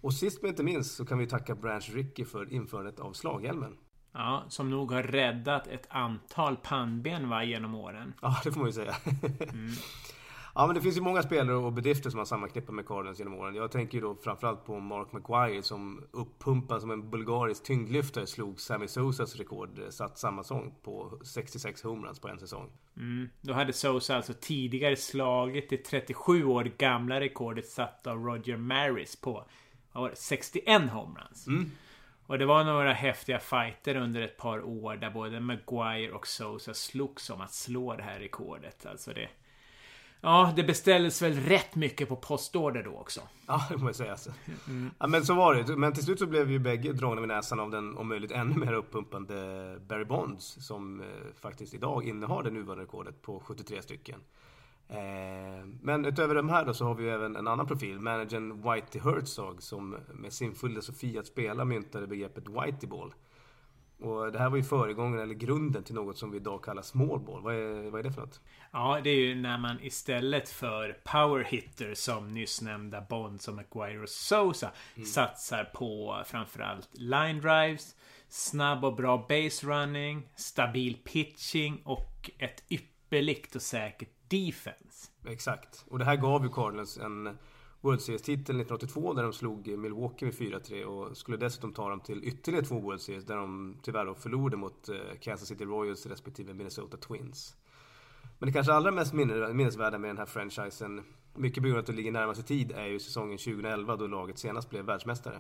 [0.02, 3.78] Och sist men inte minst så kan vi tacka Branch Rickey för införandet av slaghjälmen.
[4.14, 8.14] Ja, som nog har räddat ett antal pannben va, genom åren.
[8.22, 8.96] Ja, det får man ju säga.
[10.56, 13.34] Ja, men det finns ju många spelare och bedrifter som har sammanknippat med Cardinals genom
[13.34, 13.56] åren.
[13.56, 18.60] Jag tänker ju då framförallt på Mark McGuire som uppumpad som en bulgarisk tyngdlyftare slog
[18.62, 22.70] Sammy Sosas rekord, eh, satt samma säsong på 66 homeruns på en säsong.
[22.98, 23.30] Mm.
[23.42, 29.16] Då hade Sosa alltså tidigare slagit det 37 år gamla rekordet satt av Roger Maris
[29.16, 29.46] på
[29.92, 31.48] vad var det, 61 homeruns.
[31.48, 31.72] Mm.
[32.26, 36.74] Och det var några häftiga fighter under ett par år där både Maguire och Sosa
[36.74, 38.86] slogs om att slå det här rekordet.
[38.86, 39.30] Alltså det...
[40.24, 43.22] Ja, det beställdes väl rätt mycket på postorder då också.
[43.48, 44.12] Ja, det får man säga.
[44.12, 44.32] Alltså.
[45.00, 45.76] Ja, men så var det.
[45.76, 48.56] Men till slut så blev ju bägge dragna vid näsan av den om möjligt ännu
[48.56, 49.34] mer uppumpande
[49.88, 51.06] Barry Bonds som eh,
[51.40, 54.20] faktiskt idag innehar det nuvarande rekordet på 73 stycken.
[54.88, 58.72] Eh, men utöver de här då så har vi ju även en annan profil, managern
[58.72, 63.14] Whitey Herzog som med sin filosofi att spela myntade begreppet Whitey Ball.
[64.02, 67.20] Och det här var ju föregångaren, eller grunden till något som vi idag kallar small
[67.20, 67.42] ball.
[67.42, 68.42] Vad är, vad är det för något?
[68.72, 73.54] Ja, det är ju när man istället för power hitter som nyss nämnda Bonds och
[73.54, 74.72] McGuire och Sosa
[75.06, 77.96] satsar på framförallt line drives,
[78.28, 85.12] snabb och bra base running, stabil pitching och ett ypperligt och säkert defense.
[85.28, 85.86] Exakt.
[85.88, 87.38] Och det här gav ju Cardinals en
[87.82, 92.24] World Series-titeln 1982 där de slog Milwaukee med 4-3 och skulle dessutom ta dem till
[92.24, 96.54] ytterligare två World Series där de tyvärr då förlorade mot eh, Kansas City Royals respektive
[96.54, 97.56] Minnesota Twins.
[98.40, 101.04] Men det kanske allra mest minnesvärda med den här franchisen,
[101.36, 104.08] mycket på grund av att det ligger närmast i tid, är ju säsongen 2011 då
[104.08, 105.38] laget senast blev världsmästare.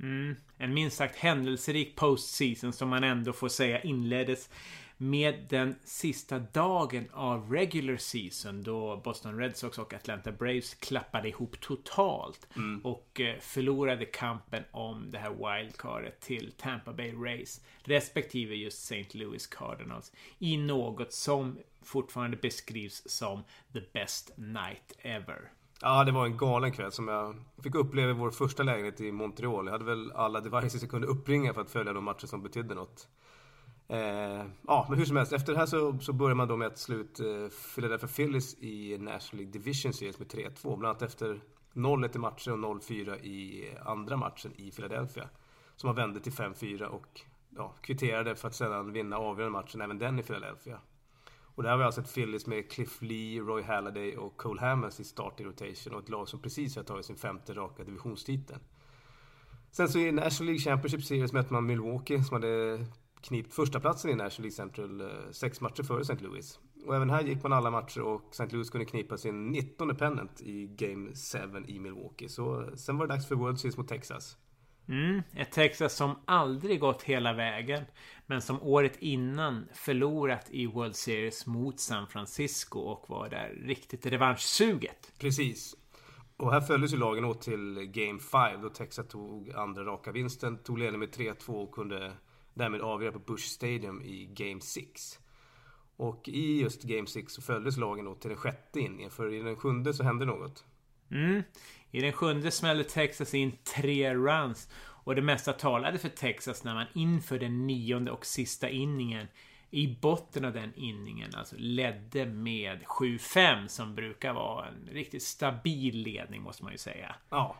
[0.00, 4.50] Mm, en minst sagt händelserik postseason som man ändå får säga inleddes
[4.98, 11.28] med den sista dagen av regular season då Boston Red Sox och Atlanta Braves klappade
[11.28, 12.48] ihop totalt
[12.82, 19.18] och eh, förlorade kampen om det här wildcardet till Tampa Bay Rays respektive just St.
[19.18, 23.42] Louis Cardinals i något som fortfarande beskrivs som
[23.72, 25.50] the best night ever.
[25.80, 29.12] Ja, det var en galen kväll som jag fick uppleva i vår första lägenhet i
[29.12, 29.66] Montreal.
[29.66, 32.74] Jag hade väl alla devices jag kunde uppringa för att följa de matcher som betydde
[32.74, 33.08] något.
[33.88, 35.32] Eh, ja, men hur som helst.
[35.32, 37.26] Efter det här så, så börjar man då med att slå ut eh,
[37.74, 40.62] Philadelphia Phillies i National League Division Series med 3-2.
[40.62, 41.40] Bland annat efter
[41.74, 45.28] 0-1 i matcher och 0-4 i andra matchen i Philadelphia.
[45.76, 47.20] Som man vände till 5-4 och
[47.56, 50.80] ja, kvitterade för att sedan vinna avgörande matchen, även den i Philadelphia.
[51.54, 55.00] Och det här var alltså ett Phillies med Cliff Lee, Roy Halladay och Cole Hammers
[55.00, 58.58] i starting rotation och ett lag som precis har tagit sin femte raka divisionstitel.
[59.70, 62.84] Sen så i National League Championship Series mötte man Milwaukee som hade
[63.20, 66.16] knipt första platsen i National League Central eh, sex matcher före St.
[66.20, 66.58] Louis.
[66.86, 68.46] Och även här gick man alla matcher och St.
[68.46, 72.28] Louis kunde knipa sin 19 pennant i Game 7 i Milwaukee.
[72.28, 74.36] Så sen var det dags för World Series mot Texas.
[74.88, 77.84] Mm, ett Texas som aldrig gått hela vägen.
[78.26, 84.06] Men som året innan förlorat i World Series mot San Francisco och var där riktigt
[84.06, 85.12] revanschsuget.
[85.18, 85.74] Precis.
[86.36, 90.62] Och här följdes ju lagen åt till Game 5 då Texas tog andra raka vinsten,
[90.62, 92.12] tog ledningen med 3-2 och kunde
[92.58, 95.18] därmed avgöra på Bush Stadium i Game 6.
[95.96, 99.42] Och i just Game 6 så följdes lagen åt till den sjätte inningen, för i
[99.42, 100.64] den sjunde så hände något.
[101.10, 101.42] Mm.
[101.90, 104.68] I den sjunde smällde Texas in tre runs.
[105.04, 109.26] Och det mesta talade för Texas när man inför den nionde och sista inningen
[109.70, 115.96] i botten av den inningen alltså ledde med 7-5 som brukar vara en riktigt stabil
[116.02, 117.14] ledning måste man ju säga.
[117.30, 117.56] Ja.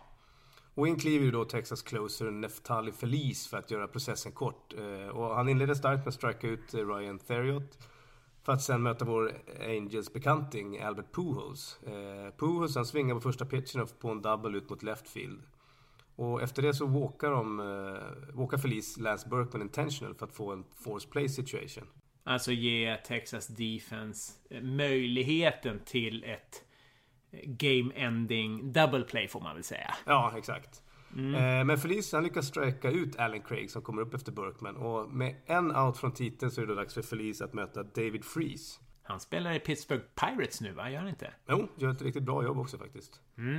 [0.79, 4.75] Och in kliver ju då Texas closer Neftali Feliz för att göra processen kort.
[4.79, 7.79] Eh, och han inledde starkt med att strika ut eh, Ryan Theriot.
[8.43, 11.81] För att sen möta vår Angels bekanting Albert Pujols.
[11.87, 15.43] Eh, Pujols han svingar på första pitchen och på en double ut mot left field.
[16.17, 20.53] Och efter det så walkar de, eh, walkar Feliz Lance Berkman intentional för att få
[20.53, 21.87] en force play situation.
[22.25, 26.65] Alltså ge Texas Defense eh, möjligheten till ett
[27.45, 29.95] game ending double play får man väl säga.
[30.07, 30.83] Ja, exakt.
[31.17, 34.77] Eh, Men Feliz han lyckas strika ut Alan Craig som kommer upp efter Berkman.
[34.77, 38.25] Och med en out från titeln så är det dags för Feliz att möta David
[38.25, 38.81] Freeze.
[39.03, 40.91] Han spelar i Pittsburgh Pirates nu va?
[40.91, 41.31] Gör han inte?
[41.49, 43.21] Jo, gör ett riktigt bra jobb också faktiskt.
[43.39, 43.57] Mm.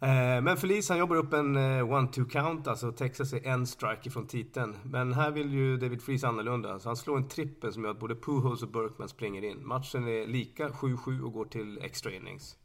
[0.00, 1.60] Eh, Men Feliz han jobbar upp en eh,
[1.92, 4.76] one-two count, alltså Texas är en strike ifrån titeln.
[4.84, 8.00] Men här vill ju David Freeze annorlunda, så han slår en trippel som gör att
[8.00, 9.66] både Pujols och Berkman springer in.
[9.66, 12.56] Matchen är lika 7-7 och går till extra innings.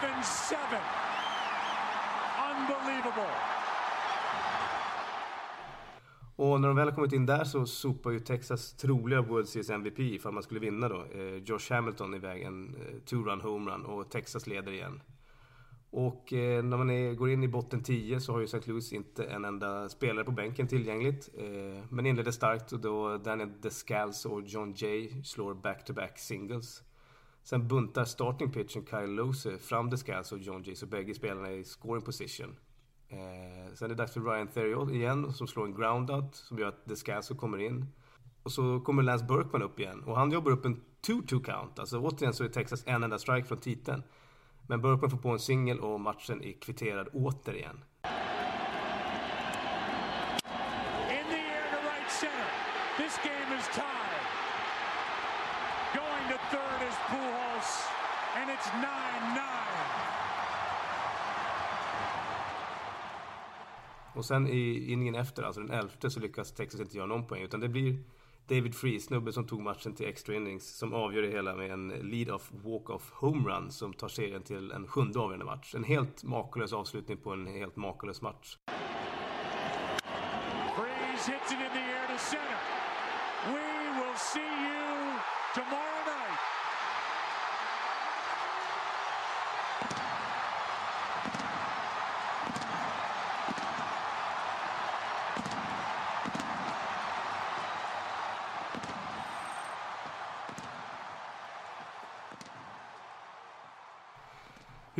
[0.00, 0.56] 7-7.
[2.50, 3.30] Unbelievable.
[6.36, 9.70] Och när de väl har kommit in där så sopar ju Texas troliga World Series
[9.70, 14.10] MVP, ifall man skulle vinna då, eh, Josh Hamilton iväg en eh, two-run homerun och
[14.10, 15.00] Texas leder igen.
[15.90, 18.60] Och eh, när man är, går in i botten 10 så har ju St.
[18.64, 21.28] Louis inte en enda spelare på bänken tillgängligt.
[21.88, 26.82] men inleder starkt och då Daniel Descalz och John Jay slår back-to-back -back singles.
[27.42, 31.52] Sen buntar starting pitchen Kyle Lose fram Descalz och John Jay så bägge spelarna är
[31.52, 32.56] i scoring position.
[33.08, 36.68] Eh, sen är det dags för Ryan Theriot igen som slår en groundout som gör
[36.68, 37.86] att Descalzo kommer in.
[38.42, 41.78] Och så kommer Lance Burkman upp igen och han jobbar upp en 2-2 count.
[41.78, 44.02] Alltså återigen så är Texas en enda strike från titeln.
[44.66, 47.84] Men Burkman får på en singel och matchen är kvitterad återigen.
[51.10, 52.46] In the air to right center.
[52.96, 54.39] This game is tied.
[56.40, 57.88] To third is Pujols,
[58.36, 59.40] and it's 9-9.
[64.14, 67.42] Och sen i inningen efter, alltså den elfte, så lyckas Texas inte göra någon poäng.
[67.42, 67.98] Utan det blir
[68.48, 71.88] David Freese, snubbe som tog matchen till extra innings, som avgör det hela med en
[71.88, 75.74] lead-off walk-off homerun som tar serien till en sjunde avgörande match.
[75.74, 78.56] En helt makalös avslutning på en helt makalös match.
[80.76, 82.58] Freeze hits it in the air to center.
[83.46, 85.12] We will see you
[85.54, 86.40] tomorrow night.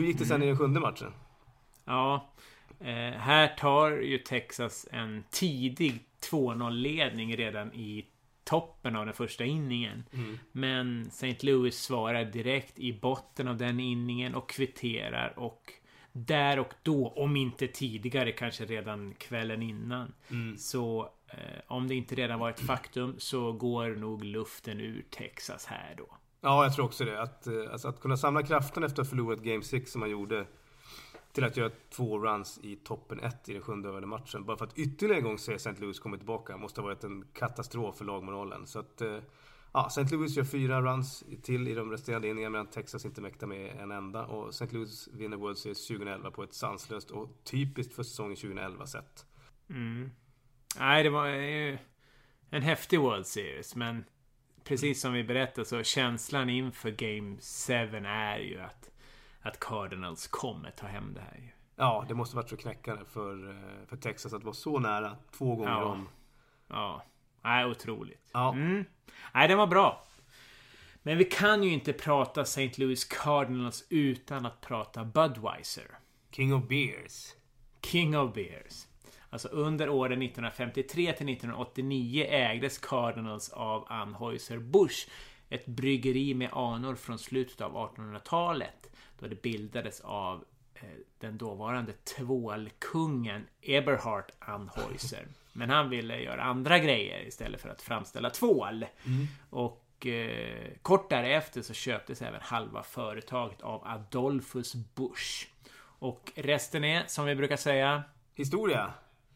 [0.01, 1.13] Hur gick det sen i den sjunde matchen?
[1.85, 2.33] Ja,
[2.81, 8.07] eh, här tar ju Texas en tidig 2-0-ledning redan i
[8.45, 10.05] toppen av den första inningen.
[10.13, 10.39] Mm.
[10.53, 11.37] Men St.
[11.41, 15.73] Louis svarar direkt i botten av den inningen och kvitterar och
[16.13, 20.13] där och då, om inte tidigare, kanske redan kvällen innan.
[20.31, 20.57] Mm.
[20.59, 25.67] Så eh, om det inte redan var ett faktum så går nog luften ur Texas
[25.67, 26.17] här då.
[26.41, 27.23] Ja, jag tror också det.
[27.23, 30.11] Att, eh, alltså, att kunna samla kraften efter att ha förlorat Game 6 som man
[30.11, 30.47] gjorde
[31.33, 34.45] till att göra två runs i toppen 1 i den sjunde över matchen.
[34.45, 35.75] Bara för att ytterligare en gång se St.
[35.79, 38.67] Louis komma tillbaka måste ha varit en katastrof för lagmoralen.
[38.67, 39.19] Så att, eh,
[39.73, 40.17] ja, St.
[40.17, 43.91] Louis gör fyra runs till i de resterande inningarna medan Texas inte mäktar med en
[43.91, 44.27] enda.
[44.27, 44.67] Och St.
[44.71, 49.27] Louis vinner World Series 2011 på ett sanslöst och typiskt för säsongen 2011 sätt.
[49.71, 50.11] Mm.
[50.79, 51.79] Nej, det var ju
[52.51, 54.05] en häftig World Series, men
[54.65, 57.37] precis som vi berättade så känslan inför Game
[57.97, 58.91] 7 är ju att,
[59.41, 61.37] att Cardinals kommer ta hem det här.
[61.39, 61.49] ju.
[61.77, 65.57] Ja, det måste varit så knäckande för, eh, för Texas att vara så nära två
[65.57, 65.85] gånger Ja.
[65.85, 66.09] om.
[66.69, 67.05] Ja.
[67.43, 68.31] Nej, otroligt.
[68.33, 68.53] Ja.
[68.53, 68.85] Mm.
[69.35, 70.07] Nej, den var bra.
[71.03, 72.71] Men vi kan ju inte prata St.
[72.77, 75.87] Louis Cardinals utan att prata Budweiser.
[76.31, 77.35] King of Beers.
[77.83, 78.87] King of Beers.
[79.31, 85.09] Alltså under åren 1953 till 1989 ägdes Cardinals av Anheuser-Busch.
[85.49, 88.91] Ett bryggeri med anor från slutet av 1800-talet.
[89.19, 90.83] Då det bildades av eh,
[91.19, 95.27] den dåvarande tvålkungen Eberhard Anheuser.
[95.53, 98.87] Men han ville göra andra grejer istället för att framställa tvål.
[99.51, 105.49] Och eh, kort därefter så köptes även halva företaget av Adolphus Busch.
[105.99, 108.03] Och resten är, som vi brukar säga,
[108.35, 108.93] Historia.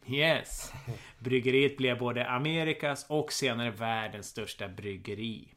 [0.08, 0.72] Yes.
[1.18, 5.54] Bryggeriet blev både Amerikas och senare världens största bryggeri.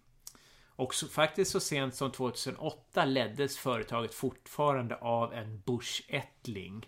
[0.78, 6.86] Och så, faktiskt så sent som 2008 leddes företaget fortfarande av en Bush-ättling.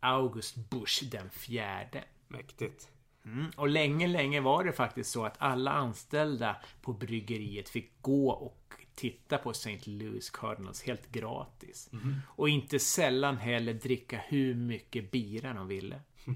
[0.00, 2.04] August Bush den fjärde.
[2.28, 2.88] Mäktigt.
[3.24, 3.50] Mm.
[3.56, 8.74] Och länge, länge var det faktiskt så att alla anställda på bryggeriet fick gå och
[8.94, 9.80] titta på St.
[9.84, 11.90] Louis Cardinals helt gratis.
[12.26, 16.00] Och inte sällan heller dricka hur mycket bira de ville.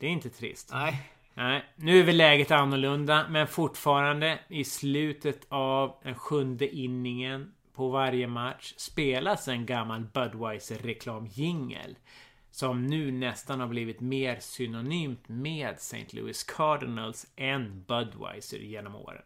[0.00, 0.70] Det är inte trist.
[0.72, 1.12] Nej.
[1.34, 7.88] Nej, nu är väl läget annorlunda, men fortfarande i slutet av den sjunde inningen på
[7.88, 11.96] varje match spelas en gammal Budweiser reklamjingel.
[12.50, 16.06] Som nu nästan har blivit mer synonymt med St.
[16.10, 19.22] Louis Cardinals än Budweiser genom åren.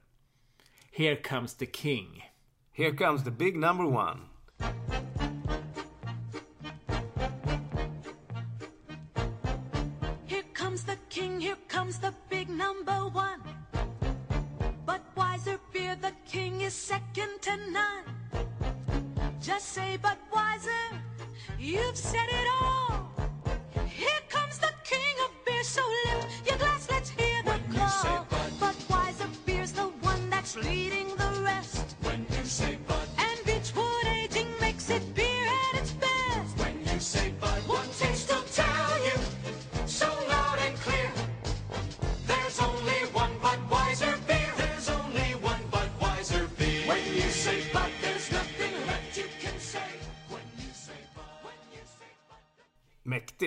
[0.93, 2.25] Here comes the king.
[2.73, 4.21] Here comes the big number one.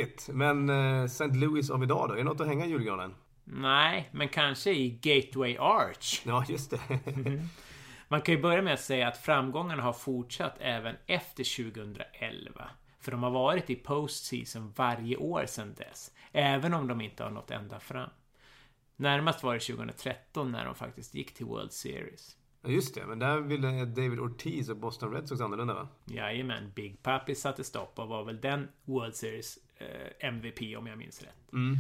[0.04, 0.30] Tråkigt.
[0.34, 1.28] Men eh, St.
[1.28, 2.14] Louis av idag då?
[2.14, 3.16] Är det något att hänga i julgranen?
[3.44, 6.22] Nej, men kanske i Gateway Arch.
[6.26, 6.80] Ja, just det.
[8.08, 12.70] Man kan ju börja med att säga att framgångarna har fortsatt även efter 2011.
[13.00, 16.12] För de har varit i postseason varje år sedan dess.
[16.32, 18.10] Även om de inte har nått ända fram.
[18.96, 22.38] Närmast var det 2013 när de faktiskt gick till World Series.
[22.62, 23.06] Ja, just det.
[23.06, 25.88] Men där ville David Ortiz och Boston Red Sox annorlunda va?
[26.06, 29.60] Jajamän, Big Papi satte stopp och var väl den World Series
[30.20, 31.54] MVP om jag minns rätt.
[31.54, 31.78] Mm.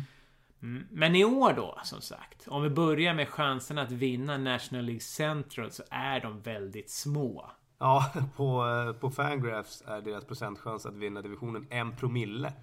[0.61, 0.87] Mm.
[0.91, 2.47] Men i år då, som sagt.
[2.47, 7.51] Om vi börjar med chansen att vinna National League Central så är de väldigt små.
[7.79, 12.53] Ja, på, eh, på Fangraphs är deras procentchans att vinna divisionen en promille.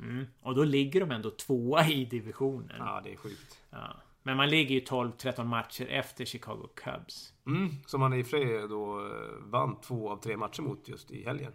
[0.00, 0.26] Mm.
[0.40, 2.76] Och då ligger de ändå tvåa i divisionen.
[2.78, 3.58] Ja, det är sjukt.
[3.70, 3.96] Ja.
[4.22, 7.32] Men man ligger ju 12-13 matcher efter Chicago Cubs.
[7.46, 10.88] Mm, som man i och för sig då eh, vann två av tre matcher mot
[10.88, 11.52] just i helgen.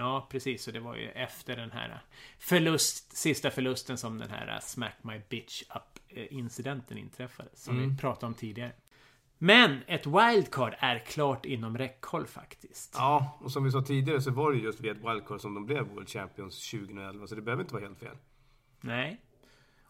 [0.00, 0.66] Ja, precis.
[0.66, 2.00] Och det var ju efter den här
[2.38, 5.82] förlust, sista förlusten som den här Smack My Bitch Up
[6.30, 7.48] incidenten inträffade.
[7.54, 7.90] Som Mm.
[7.90, 8.72] vi pratade om tidigare.
[9.38, 12.94] Men ett wildcard är klart inom räckhåll faktiskt.
[12.98, 15.66] Ja, och som vi sa tidigare så var det just via ett wildcard som de
[15.66, 17.26] blev World Champions 2011.
[17.26, 18.16] Så det behöver inte vara helt fel.
[18.80, 19.20] Nej.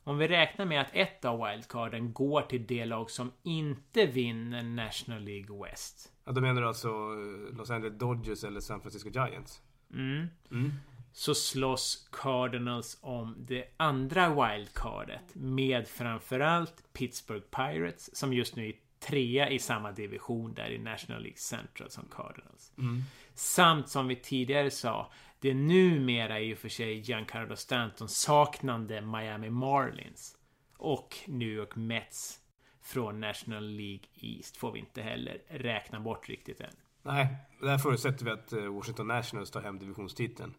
[0.05, 4.63] Om vi räknar med att ett av wildcarden går till det lag som inte vinner
[4.63, 6.13] National League West.
[6.25, 9.63] Ja, då menar du alltså eh, Los Angeles Dodgers eller San Francisco Giants?
[9.93, 10.27] Mm.
[10.51, 10.73] Mm.
[11.13, 18.75] Så slåss Cardinals om det andra wildcardet med framförallt Pittsburgh Pirates som just nu är
[19.01, 22.73] trea i samma division där i National League Central som Cardinals.
[22.79, 23.03] Mm.
[23.35, 29.51] Samt som vi tidigare sa, det numera i och för sig Giancarlo Stanton saknande Miami
[29.51, 30.37] Marlins
[30.77, 32.41] och New York Mets
[32.83, 36.77] från National League East får vi inte heller räkna bort riktigt än.
[37.03, 40.55] Nej, där förutsätter vi att eh, Washington Nationals tar hem divisionstiteln.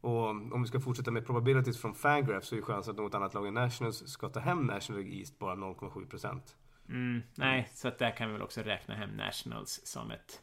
[0.00, 3.34] Och om vi ska fortsätta med probabilities från Fangraph så är chansen att något annat
[3.34, 6.56] lag än Nationals ska ta hem National League East bara 0,7 procent.
[6.88, 10.42] Mm, nej, så att där kan vi väl också räkna hem Nationals som ett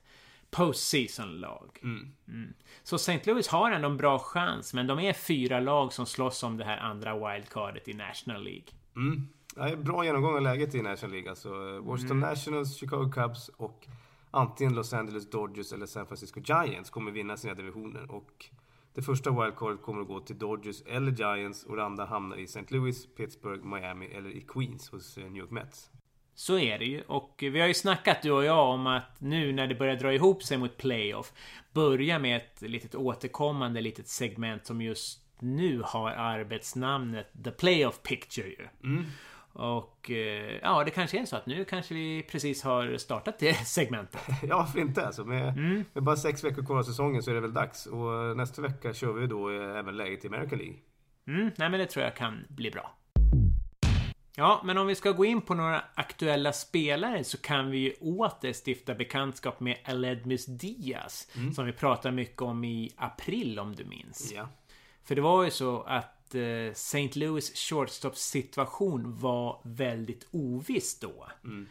[0.51, 1.79] postseason-lag.
[1.83, 2.11] Mm.
[2.27, 2.53] Mm.
[2.83, 3.21] Så St.
[3.25, 6.65] Louis har ändå en bra chans, men de är fyra lag som slåss om det
[6.65, 8.67] här andra wildcardet i National League.
[8.95, 9.27] Mm.
[9.55, 11.29] Ja, bra genomgång av läget i National League.
[11.29, 12.29] Alltså Washington Mm.
[12.29, 13.87] Nationals, Chicago Cubs och
[14.35, 18.11] antingen Los Angeles Dodgers eller San Francisco Giants kommer vinna sina divisioner.
[18.11, 18.45] Och
[18.93, 22.43] det första wildcardet kommer att gå till Dodgers eller Giants och det andra hamnar i
[22.43, 22.65] St.
[22.67, 25.89] Louis, Pittsburgh, Miami eller i Queens hos eh, New York Mets.
[26.35, 27.01] Så är det ju.
[27.01, 30.13] Och vi har ju snackat du och jag om att nu när det börjar dra
[30.13, 31.33] ihop sig mot playoff
[31.73, 38.47] börja med ett litet återkommande litet segment som just nu har arbetsnamnet The Playoff Picture
[38.47, 38.67] ju.
[38.83, 39.05] Mm.
[39.55, 43.53] Och eh, ja, det kanske är så att nu kanske vi precis har startat det
[43.67, 44.21] segmentet.
[44.43, 45.05] Ja, varför inte?
[45.05, 45.85] Alltså med, Mm.
[45.93, 47.85] med bara sex veckor kvar av säsongen så är det väl dags.
[47.85, 50.75] Och nästa vecka kör vi då eh, även läget i American League.
[51.27, 52.95] Mm, nej men det tror jag kan bli bra.
[54.37, 57.91] Ja, men om vi ska gå in på några aktuella spelare så kan vi ju
[57.93, 61.27] åter stifta bekantskap med Aledmus Diaz.
[61.37, 61.53] Mm.
[61.53, 64.33] Som vi pratade mycket om i april om du minns.
[64.35, 64.47] Ja.
[65.03, 67.19] För det var ju så att eh, St.
[67.19, 71.27] Louis shortstop situation var väldigt oviss då.
[71.43, 71.67] Mm.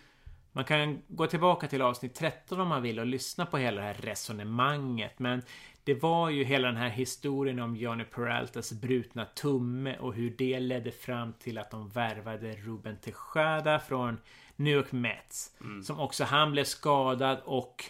[0.53, 3.87] Man kan gå tillbaka till avsnitt 13 om man vill och lyssna på hela det
[3.87, 5.19] här resonemanget.
[5.19, 5.43] Men
[5.85, 10.61] det var ju hela den här historien om Johnny Peraltas brutna tumme och hur det
[10.61, 14.19] ledde fram till att de värvade Ruben Tejada från
[14.57, 15.51] New York Mets.
[15.83, 17.85] Som också han blev skadad och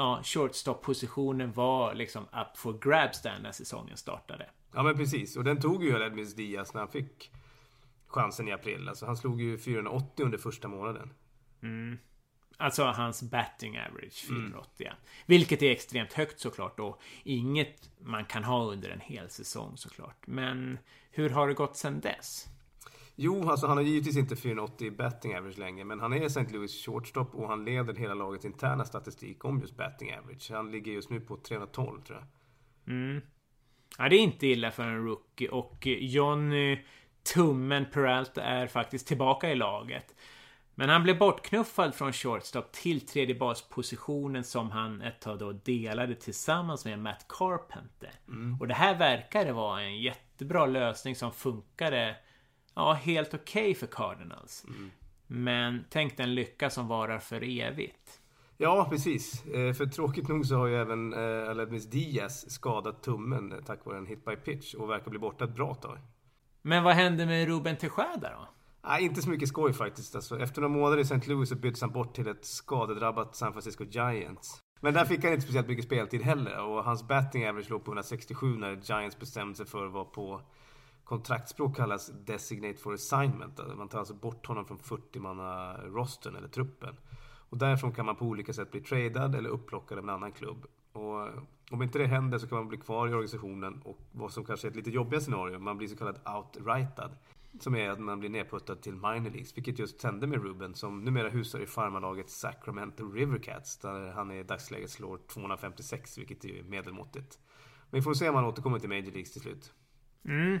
[0.00, 4.50] ja, shortstop-positionen var liksom up for grabs där när säsongen startade.
[4.74, 7.30] Ja men precis, och den tog ju Aledmis Diaz när han fick
[8.06, 8.88] chansen i april.
[8.88, 11.12] Alltså han slog ju 480 under första månaden.
[11.62, 11.98] Mm.
[12.56, 14.68] Alltså hans batting average 480.
[14.76, 14.92] ja.
[15.26, 20.26] Vilket är extremt högt såklart och inget man kan ha under en hel säsong såklart.
[20.26, 20.78] Men
[21.10, 22.46] hur har det gått sedan dess?
[23.22, 26.46] Jo, alltså han har givetvis inte 480 i batting average längre, men han är St.
[26.52, 30.50] Louis shortstop och han leder hela lagets interna statistik om just batting average.
[30.50, 32.26] Han ligger just nu på 312 tror jag.
[32.94, 33.22] Mm.
[33.98, 36.84] Ja, det är inte illa för en rookie och Johnny
[37.34, 40.14] Tummen Peralta är faktiskt tillbaka i laget.
[40.74, 46.14] Men han blev bortknuffad från shortstop till tredje baspositionen som han ett tag då delade
[46.14, 48.12] tillsammans med Matt Carpenter.
[48.28, 48.60] Mm.
[48.60, 52.16] Och det här verkade vara en jättebra lösning som funkade
[52.80, 54.64] ja, helt okej för Cardinals.
[55.26, 58.20] Men tänk den lycka som varar för evigt.
[58.56, 59.46] Ja, precis.
[59.46, 63.84] Eh, För tråkigt nog så har ju även eh, Aledmis Diaz skadat tummen eh, tack
[63.84, 65.98] vare en hit by pitch och verkar bli borta ett bra tag.
[66.62, 68.48] Men vad hände med Ruben Tejada då?
[68.88, 70.14] Nej, inte så mycket skoj faktiskt.
[70.14, 71.20] Alltså, efter några månader i St.
[71.26, 74.58] Louis så byttes han bort till ett skadedrabbat San Francisco Giants.
[74.80, 77.90] Men där fick han inte speciellt mycket speltid heller och hans batting average låg på
[77.90, 80.40] 167 när Giants bestämde sig för att vara på
[81.10, 83.60] kontraktsspråk kallas designate for assignment.
[83.60, 86.96] Alltså, man tar alltså bort honom från 40-manna-rosten eller truppen.
[87.48, 90.66] Och därifrån kan man på olika sätt bli tradad eller upplockad av en annan klubb.
[90.92, 91.28] Och
[91.70, 94.66] om inte det händer så kan man bli kvar i organisationen och vad som kanske
[94.66, 97.16] är ett lite jobbigare scenario, man blir så kallad outrightad.
[97.60, 101.04] Som är att man blir nedputtad till minor leagues, vilket just hände med Ruben som
[101.04, 107.38] numera husar i farmarlaget Sacramento Rivercats där han i dagsläget slår 256, vilket är medelmåttigt.
[107.90, 109.74] Men vi får se om han återkommer till Major Leagues till slut.
[110.24, 110.58] Mm.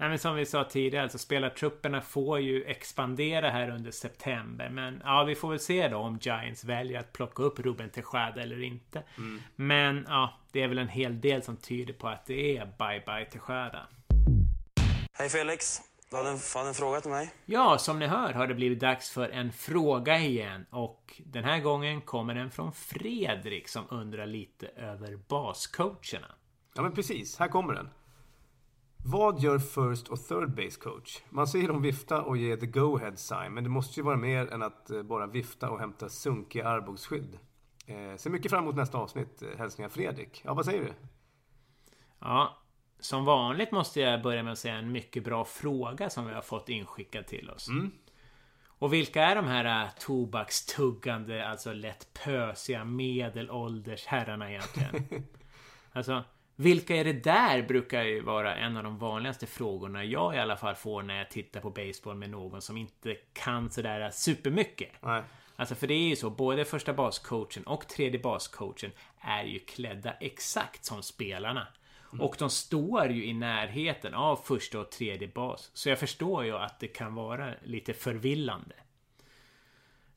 [0.00, 4.68] Nej, men som vi sa tidigare, alltså spelartrupperna får ju expandera här under september.
[4.70, 8.42] Men ja, vi får väl se då om Giants väljer att plocka upp Ruben Tejada
[8.42, 9.02] eller inte.
[9.16, 9.42] Mm.
[9.56, 13.24] Men ja, det är väl en hel del som tyder på att det är bye-bye
[13.24, 13.86] Tejada.
[15.12, 15.80] Hej Felix!
[16.10, 17.30] Du hade en, hade en fråga till mig?
[17.44, 20.66] Ja, som ni hör har det blivit dags för en fråga igen.
[20.70, 26.34] Och den här gången kommer den från Fredrik som undrar lite över bascoacherna.
[26.74, 27.88] Ja men precis, här kommer den.
[29.04, 31.22] Vad gör first och third base coach?
[31.30, 34.52] Man ser dem vifta och ge the go-ahead sign, men det måste ju vara mer
[34.52, 37.38] än att eh, bara vifta och hämta sunkiga armbågsskydd.
[37.86, 39.42] Eh, ser mycket fram emot nästa avsnitt.
[39.42, 40.42] Eh, Hälsningar Fredrik.
[40.44, 40.92] Ja, vad säger du?
[42.18, 42.58] Ja,
[43.00, 46.42] som vanligt måste jag börja med att säga en mycket bra fråga som vi har
[46.42, 47.68] fått inskickad till oss.
[47.68, 47.90] Mm.
[48.66, 55.24] Och vilka är de här äh, tobakstuggande, alltså lätt pösiga medelålders herrarna egentligen?
[55.92, 56.24] alltså,
[56.60, 57.62] vilka är det där?
[57.62, 61.30] Brukar ju vara en av de vanligaste frågorna jag i alla fall får när jag
[61.30, 64.92] tittar på baseball med någon som inte kan sådär supermycket.
[65.00, 65.22] Nej.
[65.56, 68.90] Alltså för det är ju så, både första bascoachen och tredje bascoachen
[69.20, 71.66] är ju klädda exakt som spelarna.
[72.20, 75.70] Och de står ju i närheten av första och tredje bas.
[75.74, 78.74] Så jag förstår ju att det kan vara lite förvillande.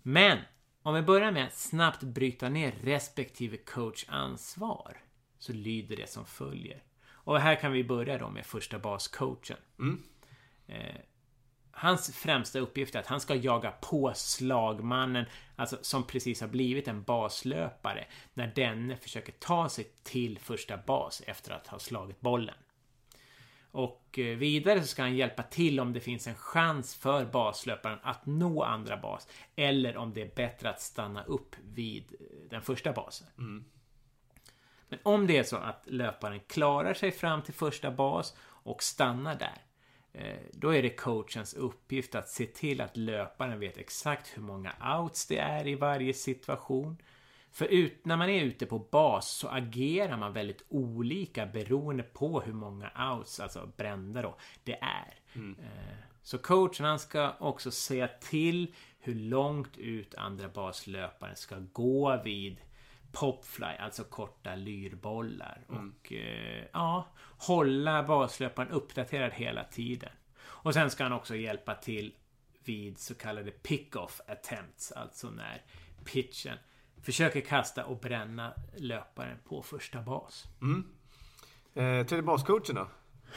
[0.02, 0.38] Men
[0.82, 4.98] om vi börjar med att snabbt bryta ner respektive coach ansvar.
[5.42, 6.84] Så lyder det som följer.
[7.10, 9.58] Och här kan vi börja då med första bascoachen.
[9.80, 10.04] Mm.
[10.68, 10.96] Eh,
[11.72, 15.26] hans främsta uppgift är att han ska jaga på slagmannen,
[15.56, 21.24] alltså som precis har blivit en baslöpare, när denne försöker ta sig till första bas
[21.28, 22.56] efter att ha slagit bollen.
[23.72, 28.00] Och eh, vidare så ska han hjälpa till om det finns en chans för baslöparen
[28.04, 32.62] att nå andra bas, eller om det är bättre att stanna upp vid eh, den
[32.62, 33.28] första basen.
[33.38, 33.66] Mm.
[34.92, 39.36] Men om det är så att löparen klarar sig fram till första bas och stannar
[39.36, 39.62] där,
[40.14, 45.00] eh, då är det coachens uppgift att se till att löparen vet exakt hur många
[45.00, 46.98] outs det är i varje situation.
[47.52, 52.42] För ut, när man är ute på bas så agerar man väldigt olika beroende på
[52.42, 55.14] hur många outs, alltså brända då, det är.
[55.36, 55.60] Mm.
[55.60, 62.22] Eh, Så coachen han ska också säga till hur långt ut andra baslöparen ska gå
[62.24, 62.58] vid
[63.12, 65.62] popfly, alltså korta lyrbollar.
[65.70, 65.90] Mm.
[65.90, 67.08] Och eh, ja,
[67.38, 70.12] hålla baslöparen uppdaterad hela tiden.
[70.42, 72.14] Och sen ska han också hjälpa till
[72.64, 75.62] vid så kallade pick-off attempts, alltså när
[76.06, 76.58] pitchen
[77.02, 80.46] försöker kasta och bränna löparen på första bas.
[80.62, 80.88] Mm.
[81.74, 82.88] Eh, tredje bascoachen då?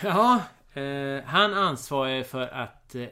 [0.03, 0.43] Ja,
[0.81, 3.07] eh, han ansvarar för att eh,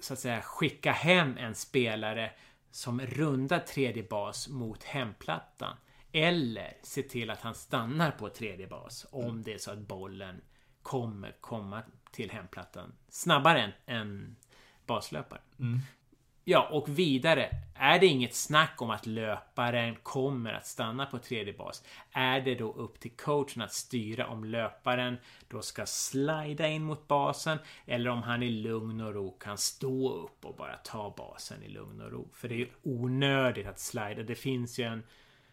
[0.00, 2.32] så att säga skicka hem en spelare
[2.70, 5.76] som rundar tredje bas mot hemplattan.
[6.12, 10.40] Eller se till att han stannar på tredje bas om det är så att bollen
[10.82, 14.36] kommer komma till hemplattan snabbare än, än
[14.86, 15.42] baslöparen.
[15.58, 15.80] Mm.
[16.50, 17.56] Ja, och vidare.
[17.74, 22.54] Är det inget snack om att löparen kommer att stanna på tredje bas är det
[22.54, 25.16] då upp till coachen att styra om löparen
[25.48, 30.12] då ska slida in mot basen eller om han i lugn och ro kan stå
[30.12, 32.28] upp och bara ta basen i lugn och ro.
[32.32, 34.22] För det är ju onödigt att slida.
[34.22, 35.02] Det finns ju en,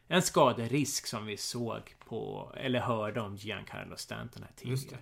[0.07, 5.01] en skaderisk som vi såg på, eller hörde om Giancarlo Stanton här tidigare.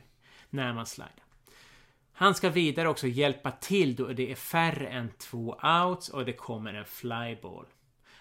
[0.49, 1.24] När man slidar.
[2.17, 6.33] Han ska vidare också hjälpa till då det är färre än två outs och det
[6.33, 7.65] kommer en flyball.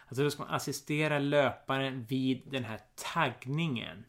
[0.06, 2.80] Alltså då ska man assistera löparen vid den här
[3.14, 4.04] taggningen.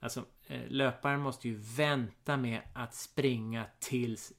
[0.00, 4.32] Alltså eh, löparen måste ju vänta med att springa tills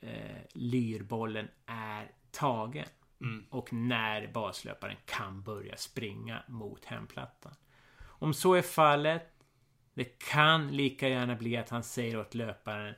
[0.00, 2.88] eh, lyrbollen är tagen.
[3.20, 3.44] Mm.
[3.50, 7.54] Och när baslöparen kan börja springa mot hemplattan.
[8.02, 9.34] Om så är fallet,
[9.94, 12.94] det kan lika gärna bli att han säger åt löparen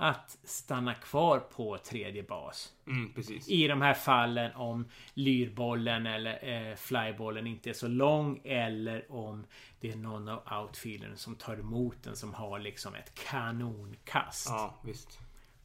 [0.00, 2.72] att stanna kvar på tredje bas.
[2.86, 3.12] Mm.
[3.46, 9.46] I de här fallen om lyrbollen eller eh, flybollen inte är så lång eller om
[9.80, 14.46] det är någon av outfieldern som tar emot den som har liksom ett kanonkast.
[14.48, 15.18] Ja, visst.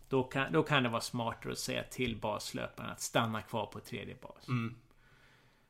[0.09, 3.79] Då kan, då kan det vara smartare att säga till baslöparen att stanna kvar på
[3.79, 4.47] tredje bas.
[4.47, 4.75] Mm.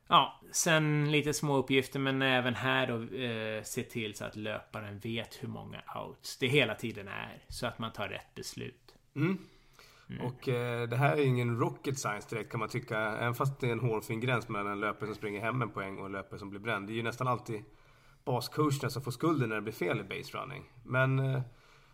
[0.08, 4.98] Ja, sen lite små uppgifter men även här då eh, se till så att löparen
[4.98, 7.44] vet hur många outs det hela tiden är.
[7.48, 8.94] Så att man tar rätt beslut.
[9.14, 9.38] Mm.
[10.26, 12.98] Och eh, det här är ingen rocket science direkt kan man tycka.
[12.98, 15.98] Även fast det är en hårfin gräns mellan en löpare som springer hem en poäng
[15.98, 16.86] och en löpare som blir bränd.
[16.86, 17.64] Det är ju nästan alltid
[18.24, 20.64] bascoacherna som får skulden när det blir fel i base running.
[20.84, 21.40] Men eh,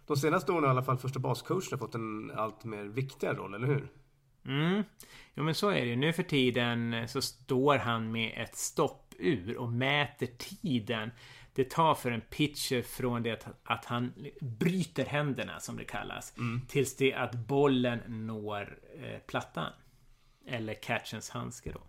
[0.07, 3.55] de senaste åren har i alla fall första bascoacherna fått en allt mer viktigare roll,
[3.55, 3.89] eller hur?
[4.47, 4.85] Mm.
[5.35, 5.97] Jo men så är det ju.
[5.97, 11.11] Nu för tiden eh, så står han med ett stoppur och mäter tiden
[11.55, 16.39] det tar för en pitcher från det att, att han bryter händerna som det kallas.
[16.39, 16.61] Mm.
[16.69, 19.73] Tills det att bollen når eh, plattan.
[20.47, 21.81] Eller catchens handske då.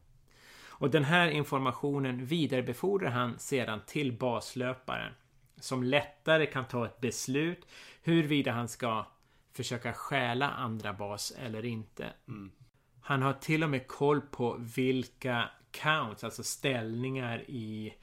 [0.66, 5.14] Och den här informationen vidarebefordrar han sedan till baslöparen.
[5.60, 7.68] Som lättare kan ta ett beslut
[8.04, 9.06] huruvida han ska
[9.54, 12.14] försöka stjäla andra bas eller inte.
[12.28, 12.52] Mm.
[13.02, 17.94] Han har till och med koll på vilka counts, alltså ställningar i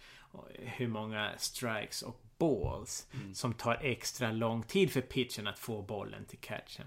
[0.58, 3.34] hur många strikes och balls Mm.
[3.34, 6.86] som tar extra lång tid för pitchen att få bollen till catchen.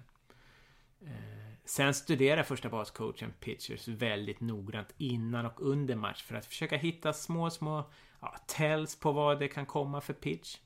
[1.01, 1.09] Eh,
[1.65, 7.13] Sen studerar första bascoachen pitchers väldigt noggrant innan och under match för att försöka hitta
[7.13, 7.91] små, små
[8.21, 10.57] ja, tells på vad det kan komma för pitch.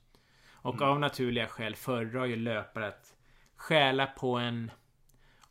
[0.50, 0.88] Och Mm.
[0.88, 3.14] av naturliga skäl föredrar ju löpare att
[3.58, 4.70] stjäla på en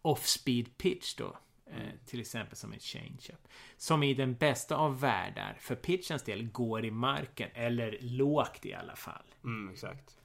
[0.02, 1.38] off-speed pitch då.
[1.66, 3.48] Eh, till exempel som en change-up.
[3.78, 7.50] Som i den bästa av världar, för pitchens del, går i marken.
[7.54, 9.26] Eller lågt i alla fall.
[9.44, 10.18] Mm, exakt.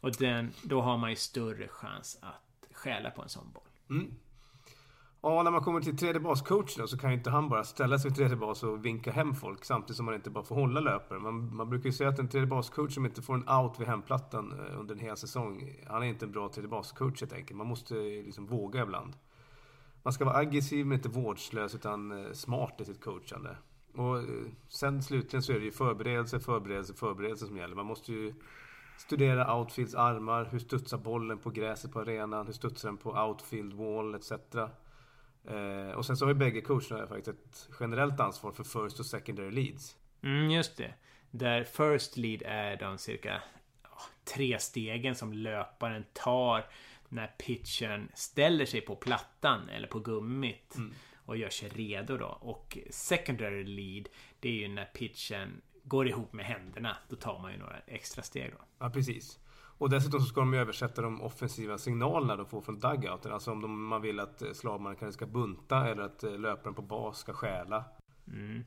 [0.00, 3.62] Och den, då har man ju större chans att stjäla på en sån boll.
[3.90, 4.14] Mm.
[5.28, 8.10] Ja, när man kommer till tredje bascoachen så kan ju inte han bara ställa sig
[8.10, 11.18] vid tredje bas och vinka hem folk samtidigt som man inte bara får hålla löpare.
[11.18, 13.86] Man, man brukar ju säga att en tredje bascoach som inte får en out vid
[13.86, 17.58] hemplattan eh, under en hel säsong, han är inte en bra tredje bascoach helt enkelt.
[17.58, 19.16] Man måste liksom våga ibland.
[20.02, 23.56] Man ska vara aggressiv men inte vårdslös utan eh, smart i sitt coachande.
[23.94, 24.24] Och eh,
[24.68, 27.76] sen slutligen så är det ju förberedelse, förberedelse, förberedelse som gäller.
[27.76, 28.34] Man måste ju
[28.98, 33.72] studera outfields armar, hur studsar bollen på gräset på arenan, hur studsar den på outfield
[33.72, 34.32] wall etc.
[35.48, 39.06] Eh, och sen så har ju bägge coacherna faktiskt ett generellt ansvar för first och
[39.06, 39.96] secondary leads.
[40.22, 40.94] Mm, just det.
[41.30, 43.42] Där first lead är de cirka
[44.24, 46.66] tre stegen som löparen tar
[47.08, 50.76] när pitchen ställer sig på plattan eller på gummit
[51.14, 52.26] och gör sig redo då.
[52.26, 54.08] Och secondary lead,
[54.40, 56.96] det är ju när pitchen går ihop med händerna.
[57.08, 58.64] Då tar man ju några extra steg då.
[58.78, 59.38] Ja, precis.
[59.78, 63.32] Och dessutom så ska de översätta de offensiva signalerna de får från dugouten.
[63.32, 66.82] Alltså om de, man vill att eh, slagmannen ska bunta eller att eh, löparen på
[66.82, 67.84] bas ska stjäla.
[68.28, 68.64] Mm.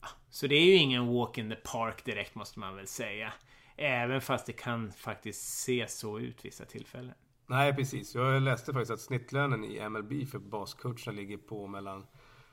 [0.00, 3.32] Ah, Så det är ju ingen walk in the park direkt måste man väl säga.
[3.76, 7.14] Även fast det kan faktiskt se så ut vissa tillfällen.
[7.46, 8.14] Nej, precis.
[8.14, 12.06] Jag läste faktiskt att snittlönen i MLB för bascoacherna ligger på mellan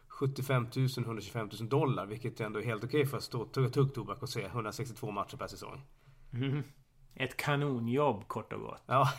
[0.08, 2.06] 75 000 och 125 000 dollar.
[2.06, 5.48] Vilket ändå är helt okej för att stå tugga tuggtobak och se 162 matcher per
[5.48, 5.82] säsong.
[6.34, 6.64] Mm.
[7.20, 8.84] Ett kanonjobb kort och gott.
[8.86, 9.14] Ja.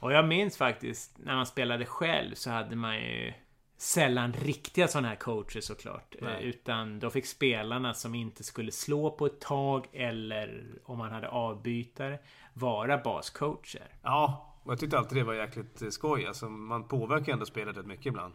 [0.00, 3.32] och jag minns faktiskt när man spelade själv så hade man ju
[3.76, 6.14] sällan riktiga sådana här coacher såklart.
[6.20, 6.34] Nej.
[6.34, 11.12] Eh, Utan då fick spelarna som inte skulle slå på ett tag eller om man
[11.12, 12.18] hade avbytare
[12.54, 13.86] vara bascoacher.
[14.02, 16.26] Ja, och jag tyckte alltid det var jäkligt eh, skoj.
[16.26, 18.34] Alltså, man påverkar ju ändå spelet rätt mycket ibland.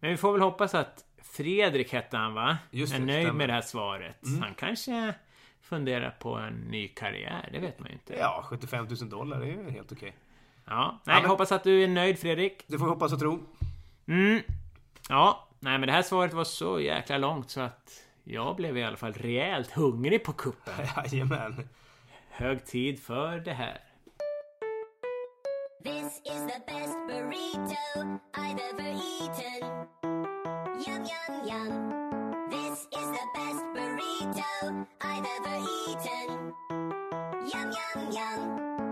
[0.00, 2.58] Men vi får väl hoppas att Fredrik hette han va?
[2.70, 3.38] Just är det, nöjd stämmer.
[3.38, 4.26] med det här svaret.
[4.26, 4.42] Mm.
[4.42, 5.14] Han kanske
[5.62, 7.48] funderar på en ny karriär.
[7.52, 8.14] Det vet man ju inte.
[8.14, 10.14] Ja, 75 000 dollar är ju helt okej.
[10.64, 12.64] Ja, nej, men- hoppas att du är nöjd Fredrik.
[12.66, 13.38] Det får vi hoppas och tro.
[14.06, 14.42] Mm.
[15.08, 18.84] Ja, nej men det här svaret var så jäkla långt så att jag blev i
[18.84, 20.74] alla fall rejält hungrig på kuppen.
[21.12, 21.68] Jajamän.
[22.30, 23.78] Hög tid för det här.
[25.84, 29.86] This is the best burrito I've ever eaten.
[30.86, 32.21] Yum, yum, yum
[34.32, 35.56] dough I've ever
[35.88, 36.52] eaten.
[37.52, 38.40] Yum, yum, yum.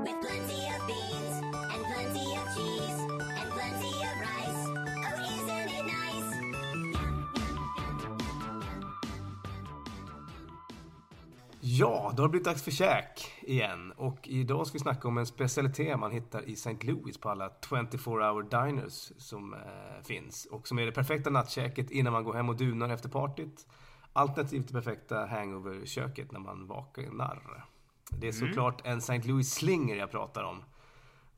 [0.05, 1.37] With plenty of beans
[1.73, 3.01] and plenty of cheese
[3.39, 4.63] and plenty of rice.
[5.07, 6.31] Oh, isn't it nice?
[11.61, 13.93] Ja, då har det blivit dags för käk igen.
[13.97, 16.77] Och idag ska vi snacka om en specialitet man hittar i St.
[16.81, 19.61] Louis på alla 24 hour diners som eh,
[20.05, 20.47] finns.
[20.51, 23.67] Och som är det perfekta nattkäket innan man går hem och dunar efter partyt.
[24.13, 27.65] Alternativt det perfekta hangover-köket när man vaknar.
[28.11, 28.49] Det är Mm.
[28.49, 29.23] såklart en St.
[29.23, 30.63] Louis slinger jag pratar om.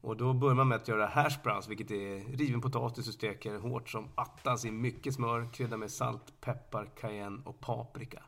[0.00, 3.58] Och då börjar man med att göra hash browns, vilket är riven potatis och steker
[3.58, 8.22] hårt som attans i mycket smör, krydda med salt, peppar, cayenne och paprika.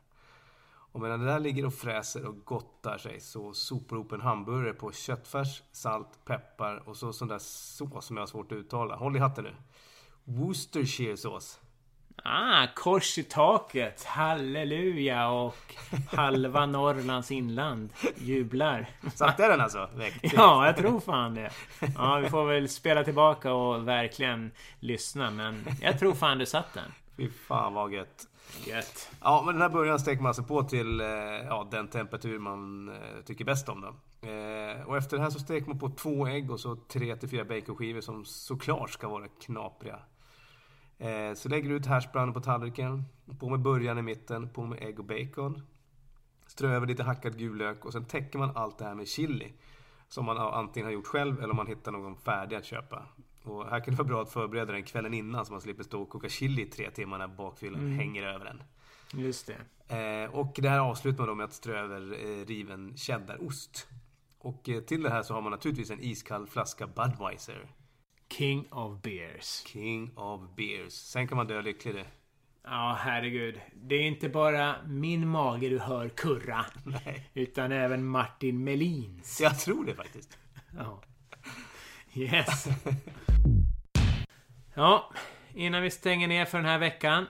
[0.66, 4.72] Och medan det där ligger och fräser och gottar sig så sopar ihop en hamburgare
[4.74, 8.96] på köttfärs, salt, peppar och så sån där sås som jag har svårt att uttala.
[8.96, 9.54] Håll i hatten nu.
[10.24, 11.60] Worcestershire-sås.
[12.26, 15.74] Ah, kors i taket, halleluja och
[16.12, 18.86] halva Norrlands inland jublar.
[19.14, 19.88] Satte den alltså?
[19.94, 20.14] Väck.
[20.22, 21.50] Ja, jag tror fan det.
[21.96, 24.50] Ja, vi får väl spela tillbaka och verkligen
[24.80, 26.92] lyssna, men jag tror fan du satt den.
[27.16, 28.28] Fy fan vad gött.
[28.66, 29.10] Gött.
[29.20, 31.06] Ja, men den här början steker man alltså på till eh,
[31.48, 33.80] ja, den temperatur man eh, tycker bäst om.
[33.80, 33.88] Då.
[34.28, 37.28] Eh, och efter det här så steker man på två ägg och så tre till
[37.28, 39.98] fyra baconskivor som såklart ska vara knapriga.
[40.98, 43.04] Eh, så lägger du ut hashbrownen på tallriken.
[43.40, 45.62] På med början i mitten, på med ägg och bacon.
[46.46, 49.52] Strö över lite hackad gul lök och sen täcker man allt det här med chili.
[50.08, 53.02] Som man antingen har gjort själv eller om man hittar någon färdig att köpa.
[53.44, 56.02] Och här kan det vara bra att förbereda den kvällen innan så man slipper stå
[56.02, 57.98] och koka chili i tre timmar när bakfyllan Mm.
[57.98, 58.62] hänger över den.
[59.22, 59.46] Just
[59.88, 60.24] det.
[60.24, 63.88] Eh, och det här avslutar man då med att strö över eh, riven cheddarost.
[64.38, 67.66] Och eh, till det här så har man naturligtvis en iskall flaska Budweiser.
[68.38, 69.64] King of beers.
[69.66, 70.92] King of beers.
[70.92, 72.06] Sen kan man dö lycklig det.
[72.64, 73.60] Ja, herregud.
[73.74, 76.66] Det är inte bara min mage du hör kurra.
[76.84, 77.30] Nej.
[77.34, 79.40] Utan även Martin Melins.
[79.40, 80.38] Jag tror det faktiskt.
[80.78, 81.02] Ja.
[82.14, 82.66] Yes.
[84.74, 85.12] Ja,
[85.54, 87.26] innan vi stänger ner för den här veckan.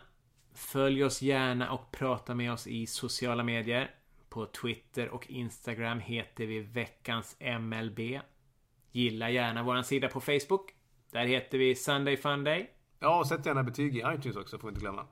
[0.54, 3.90] Följ oss gärna och prata med oss i sociala medier.
[4.28, 8.20] På Twitter och Instagram heter vi veckans MLB.
[8.92, 10.74] Gilla gärna våran sida på Facebook.
[11.14, 12.70] Där heter vi Sunday Funday.
[13.00, 15.06] Ja, och sätt gärna betyg i iTunes också, får vi inte glömma.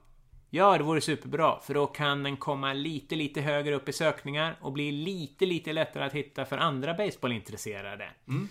[0.50, 1.61] Ja, det vore superbra.
[1.61, 5.72] För då kan den komma lite, lite högre upp i sökningar och bli lite, lite
[5.72, 8.11] lättare att hitta för andra baseballintresserade.
[8.28, 8.48] Mm.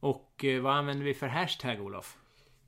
[0.00, 2.16] Och eh, vad använder vi för hashtag, Olof?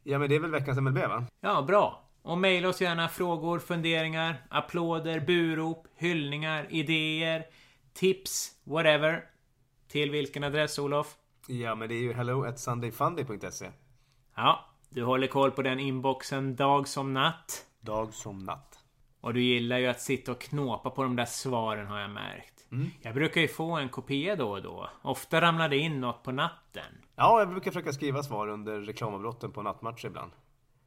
[0.03, 1.25] Ja, men det är väl veckans MLB va?
[1.41, 2.11] Ja, bra.
[2.23, 7.47] Och mejla oss gärna frågor, funderingar, applåder, burop, hyllningar, idéer,
[7.93, 9.25] tips, whatever.
[9.89, 11.16] Till vilken adress, Olof?
[11.47, 13.71] Ja, men det är ju hello at sundayfunday.se.
[14.41, 17.66] Ja, du håller koll på den inboxen dag som natt.
[17.80, 18.78] Dag som natt.
[19.20, 22.66] Och du gillar ju att sitta och knåpa på de där svaren har jag märkt.
[22.72, 22.91] Mm.
[23.03, 24.91] Jag brukar ju få en kopia då och då.
[25.03, 27.05] Ofta ramlar det in något på natten.
[27.16, 30.32] Ja, jag brukar försöka skriva svar under reklamavbrotten på nattmatcher ibland.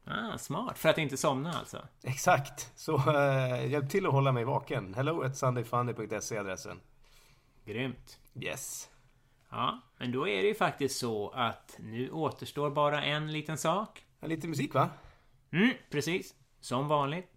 [0.04, 0.78] Ah, smart.
[0.78, 1.78] För att inte somna alltså.
[2.02, 2.72] Exakt.
[2.78, 4.94] Så eh, hjälp till att hålla mig vaken.
[4.94, 6.80] Hello at sundayfunday.se är adressen.
[7.64, 8.18] Grymt.
[8.34, 8.88] Yes.
[9.50, 14.04] Ja, men då är det ju faktiskt så att nu återstår bara en liten sak.
[14.20, 14.90] Ja, lite musik va?
[15.50, 16.34] Mm, precis.
[16.60, 17.30] Som vanligt.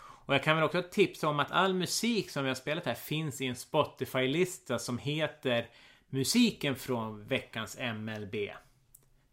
[0.00, 2.94] Och jag kan väl också tipsa om att all musik som vi har spelat här
[2.94, 5.68] finns i en Spotify-lista som heter
[6.08, 8.34] Musiken från veckans MLB.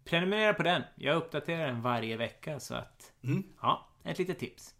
[0.04, 0.84] Prenumerera på den.
[0.96, 3.14] Jag uppdaterar den varje vecka så att...
[3.24, 3.44] Mm.
[3.62, 4.76] Ja, ett litet tips.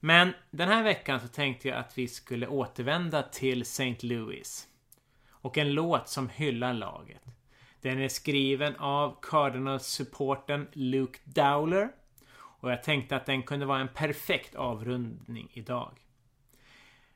[0.00, 3.96] Men den här veckan så tänkte jag att vi skulle återvända till St.
[4.00, 4.68] Louis.
[5.46, 7.22] Och en låt som hyllar laget.
[7.80, 11.88] Den är skriven av Cardinals-supporten Luke Dowler.
[12.34, 15.92] Och jag tänkte att den kunde vara en perfekt avrundning idag.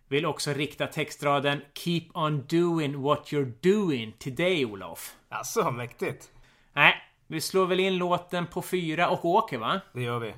[0.09, 5.17] Vill också rikta textraden Keep on doing what you're doing till dig Olof.
[5.29, 6.31] Alltså, mäktigt.
[6.73, 6.95] Nej,
[7.27, 9.81] vi slår väl in låten på fyra och åker va?
[9.93, 10.35] Det gör vi.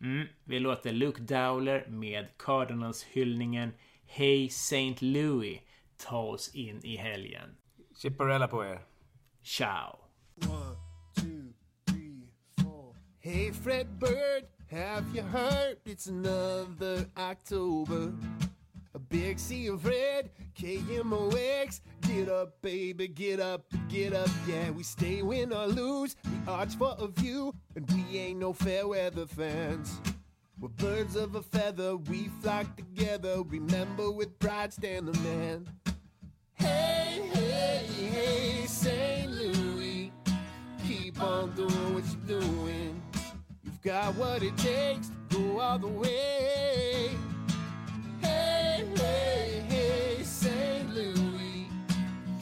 [0.00, 3.72] Mm, vi låter Luke Dowler med Cardinals hyllningen
[4.06, 4.96] Hey St.
[5.00, 5.60] Louis
[6.02, 7.56] ta oss in i helgen.
[7.94, 8.78] Chipperella på er.
[9.44, 9.98] Ciao!
[13.18, 15.76] Hey, Fred Bird, have you heard?
[15.84, 18.12] It's another October.
[18.94, 21.80] A big sea of red, KMOX.
[22.00, 24.28] Get up, baby, get up, get up.
[24.48, 26.16] Yeah, we stay win or lose.
[26.24, 30.00] We arch for a view, and we ain't no fair weather fans.
[30.60, 33.42] We're birds of a feather, we flock together.
[33.42, 35.68] Remember with pride, stand the man.
[41.22, 43.00] On doing what you're doing.
[43.62, 47.10] You've got what it takes to go all the way.
[48.20, 50.92] Hey, hey, hey, St.
[50.92, 51.68] Louis.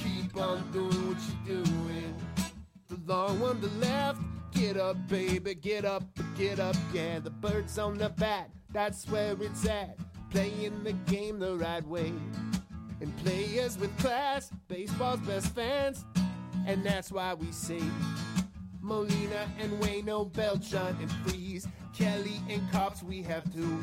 [0.02, 2.14] Keep on doing what you're doing.
[2.88, 4.22] The long one to left.
[4.52, 6.02] Get up, baby, get up,
[6.36, 7.18] get up, yeah.
[7.18, 9.98] The bird's on the bat, that's where it's at.
[10.30, 12.12] Playing the game the right way.
[13.00, 16.04] And players with class, baseball's best fans.
[16.66, 17.80] And that's why we say
[18.90, 23.80] Molina and Wayno, Beltran and Freeze, Kelly and Cops, we have two.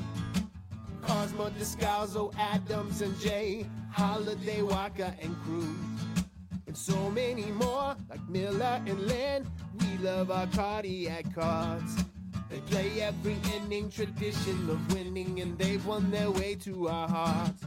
[1.01, 6.27] Cosmo Descalzo, Adams and Jay, Holiday, Waka and Cruz.
[6.67, 9.49] And so many more, like Miller and Lynn,
[9.79, 12.03] we love our cardiac cards.
[12.49, 17.63] They play every inning tradition of winning, and they've won their way to our hearts.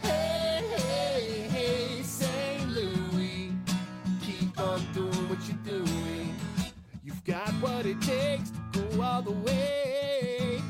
[0.00, 2.66] Hey, hey, hey, St.
[2.70, 3.52] Louis,
[4.22, 6.15] keep on doing what you're doing
[7.26, 10.62] got what it takes to go all the way.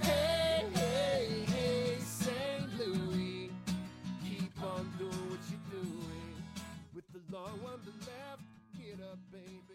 [0.00, 2.78] Hey, hey, hey, St.
[2.78, 3.52] Louis,
[4.24, 6.34] keep on doing what you're doing.
[6.94, 8.42] With the long one to left,
[8.76, 9.71] get up, baby.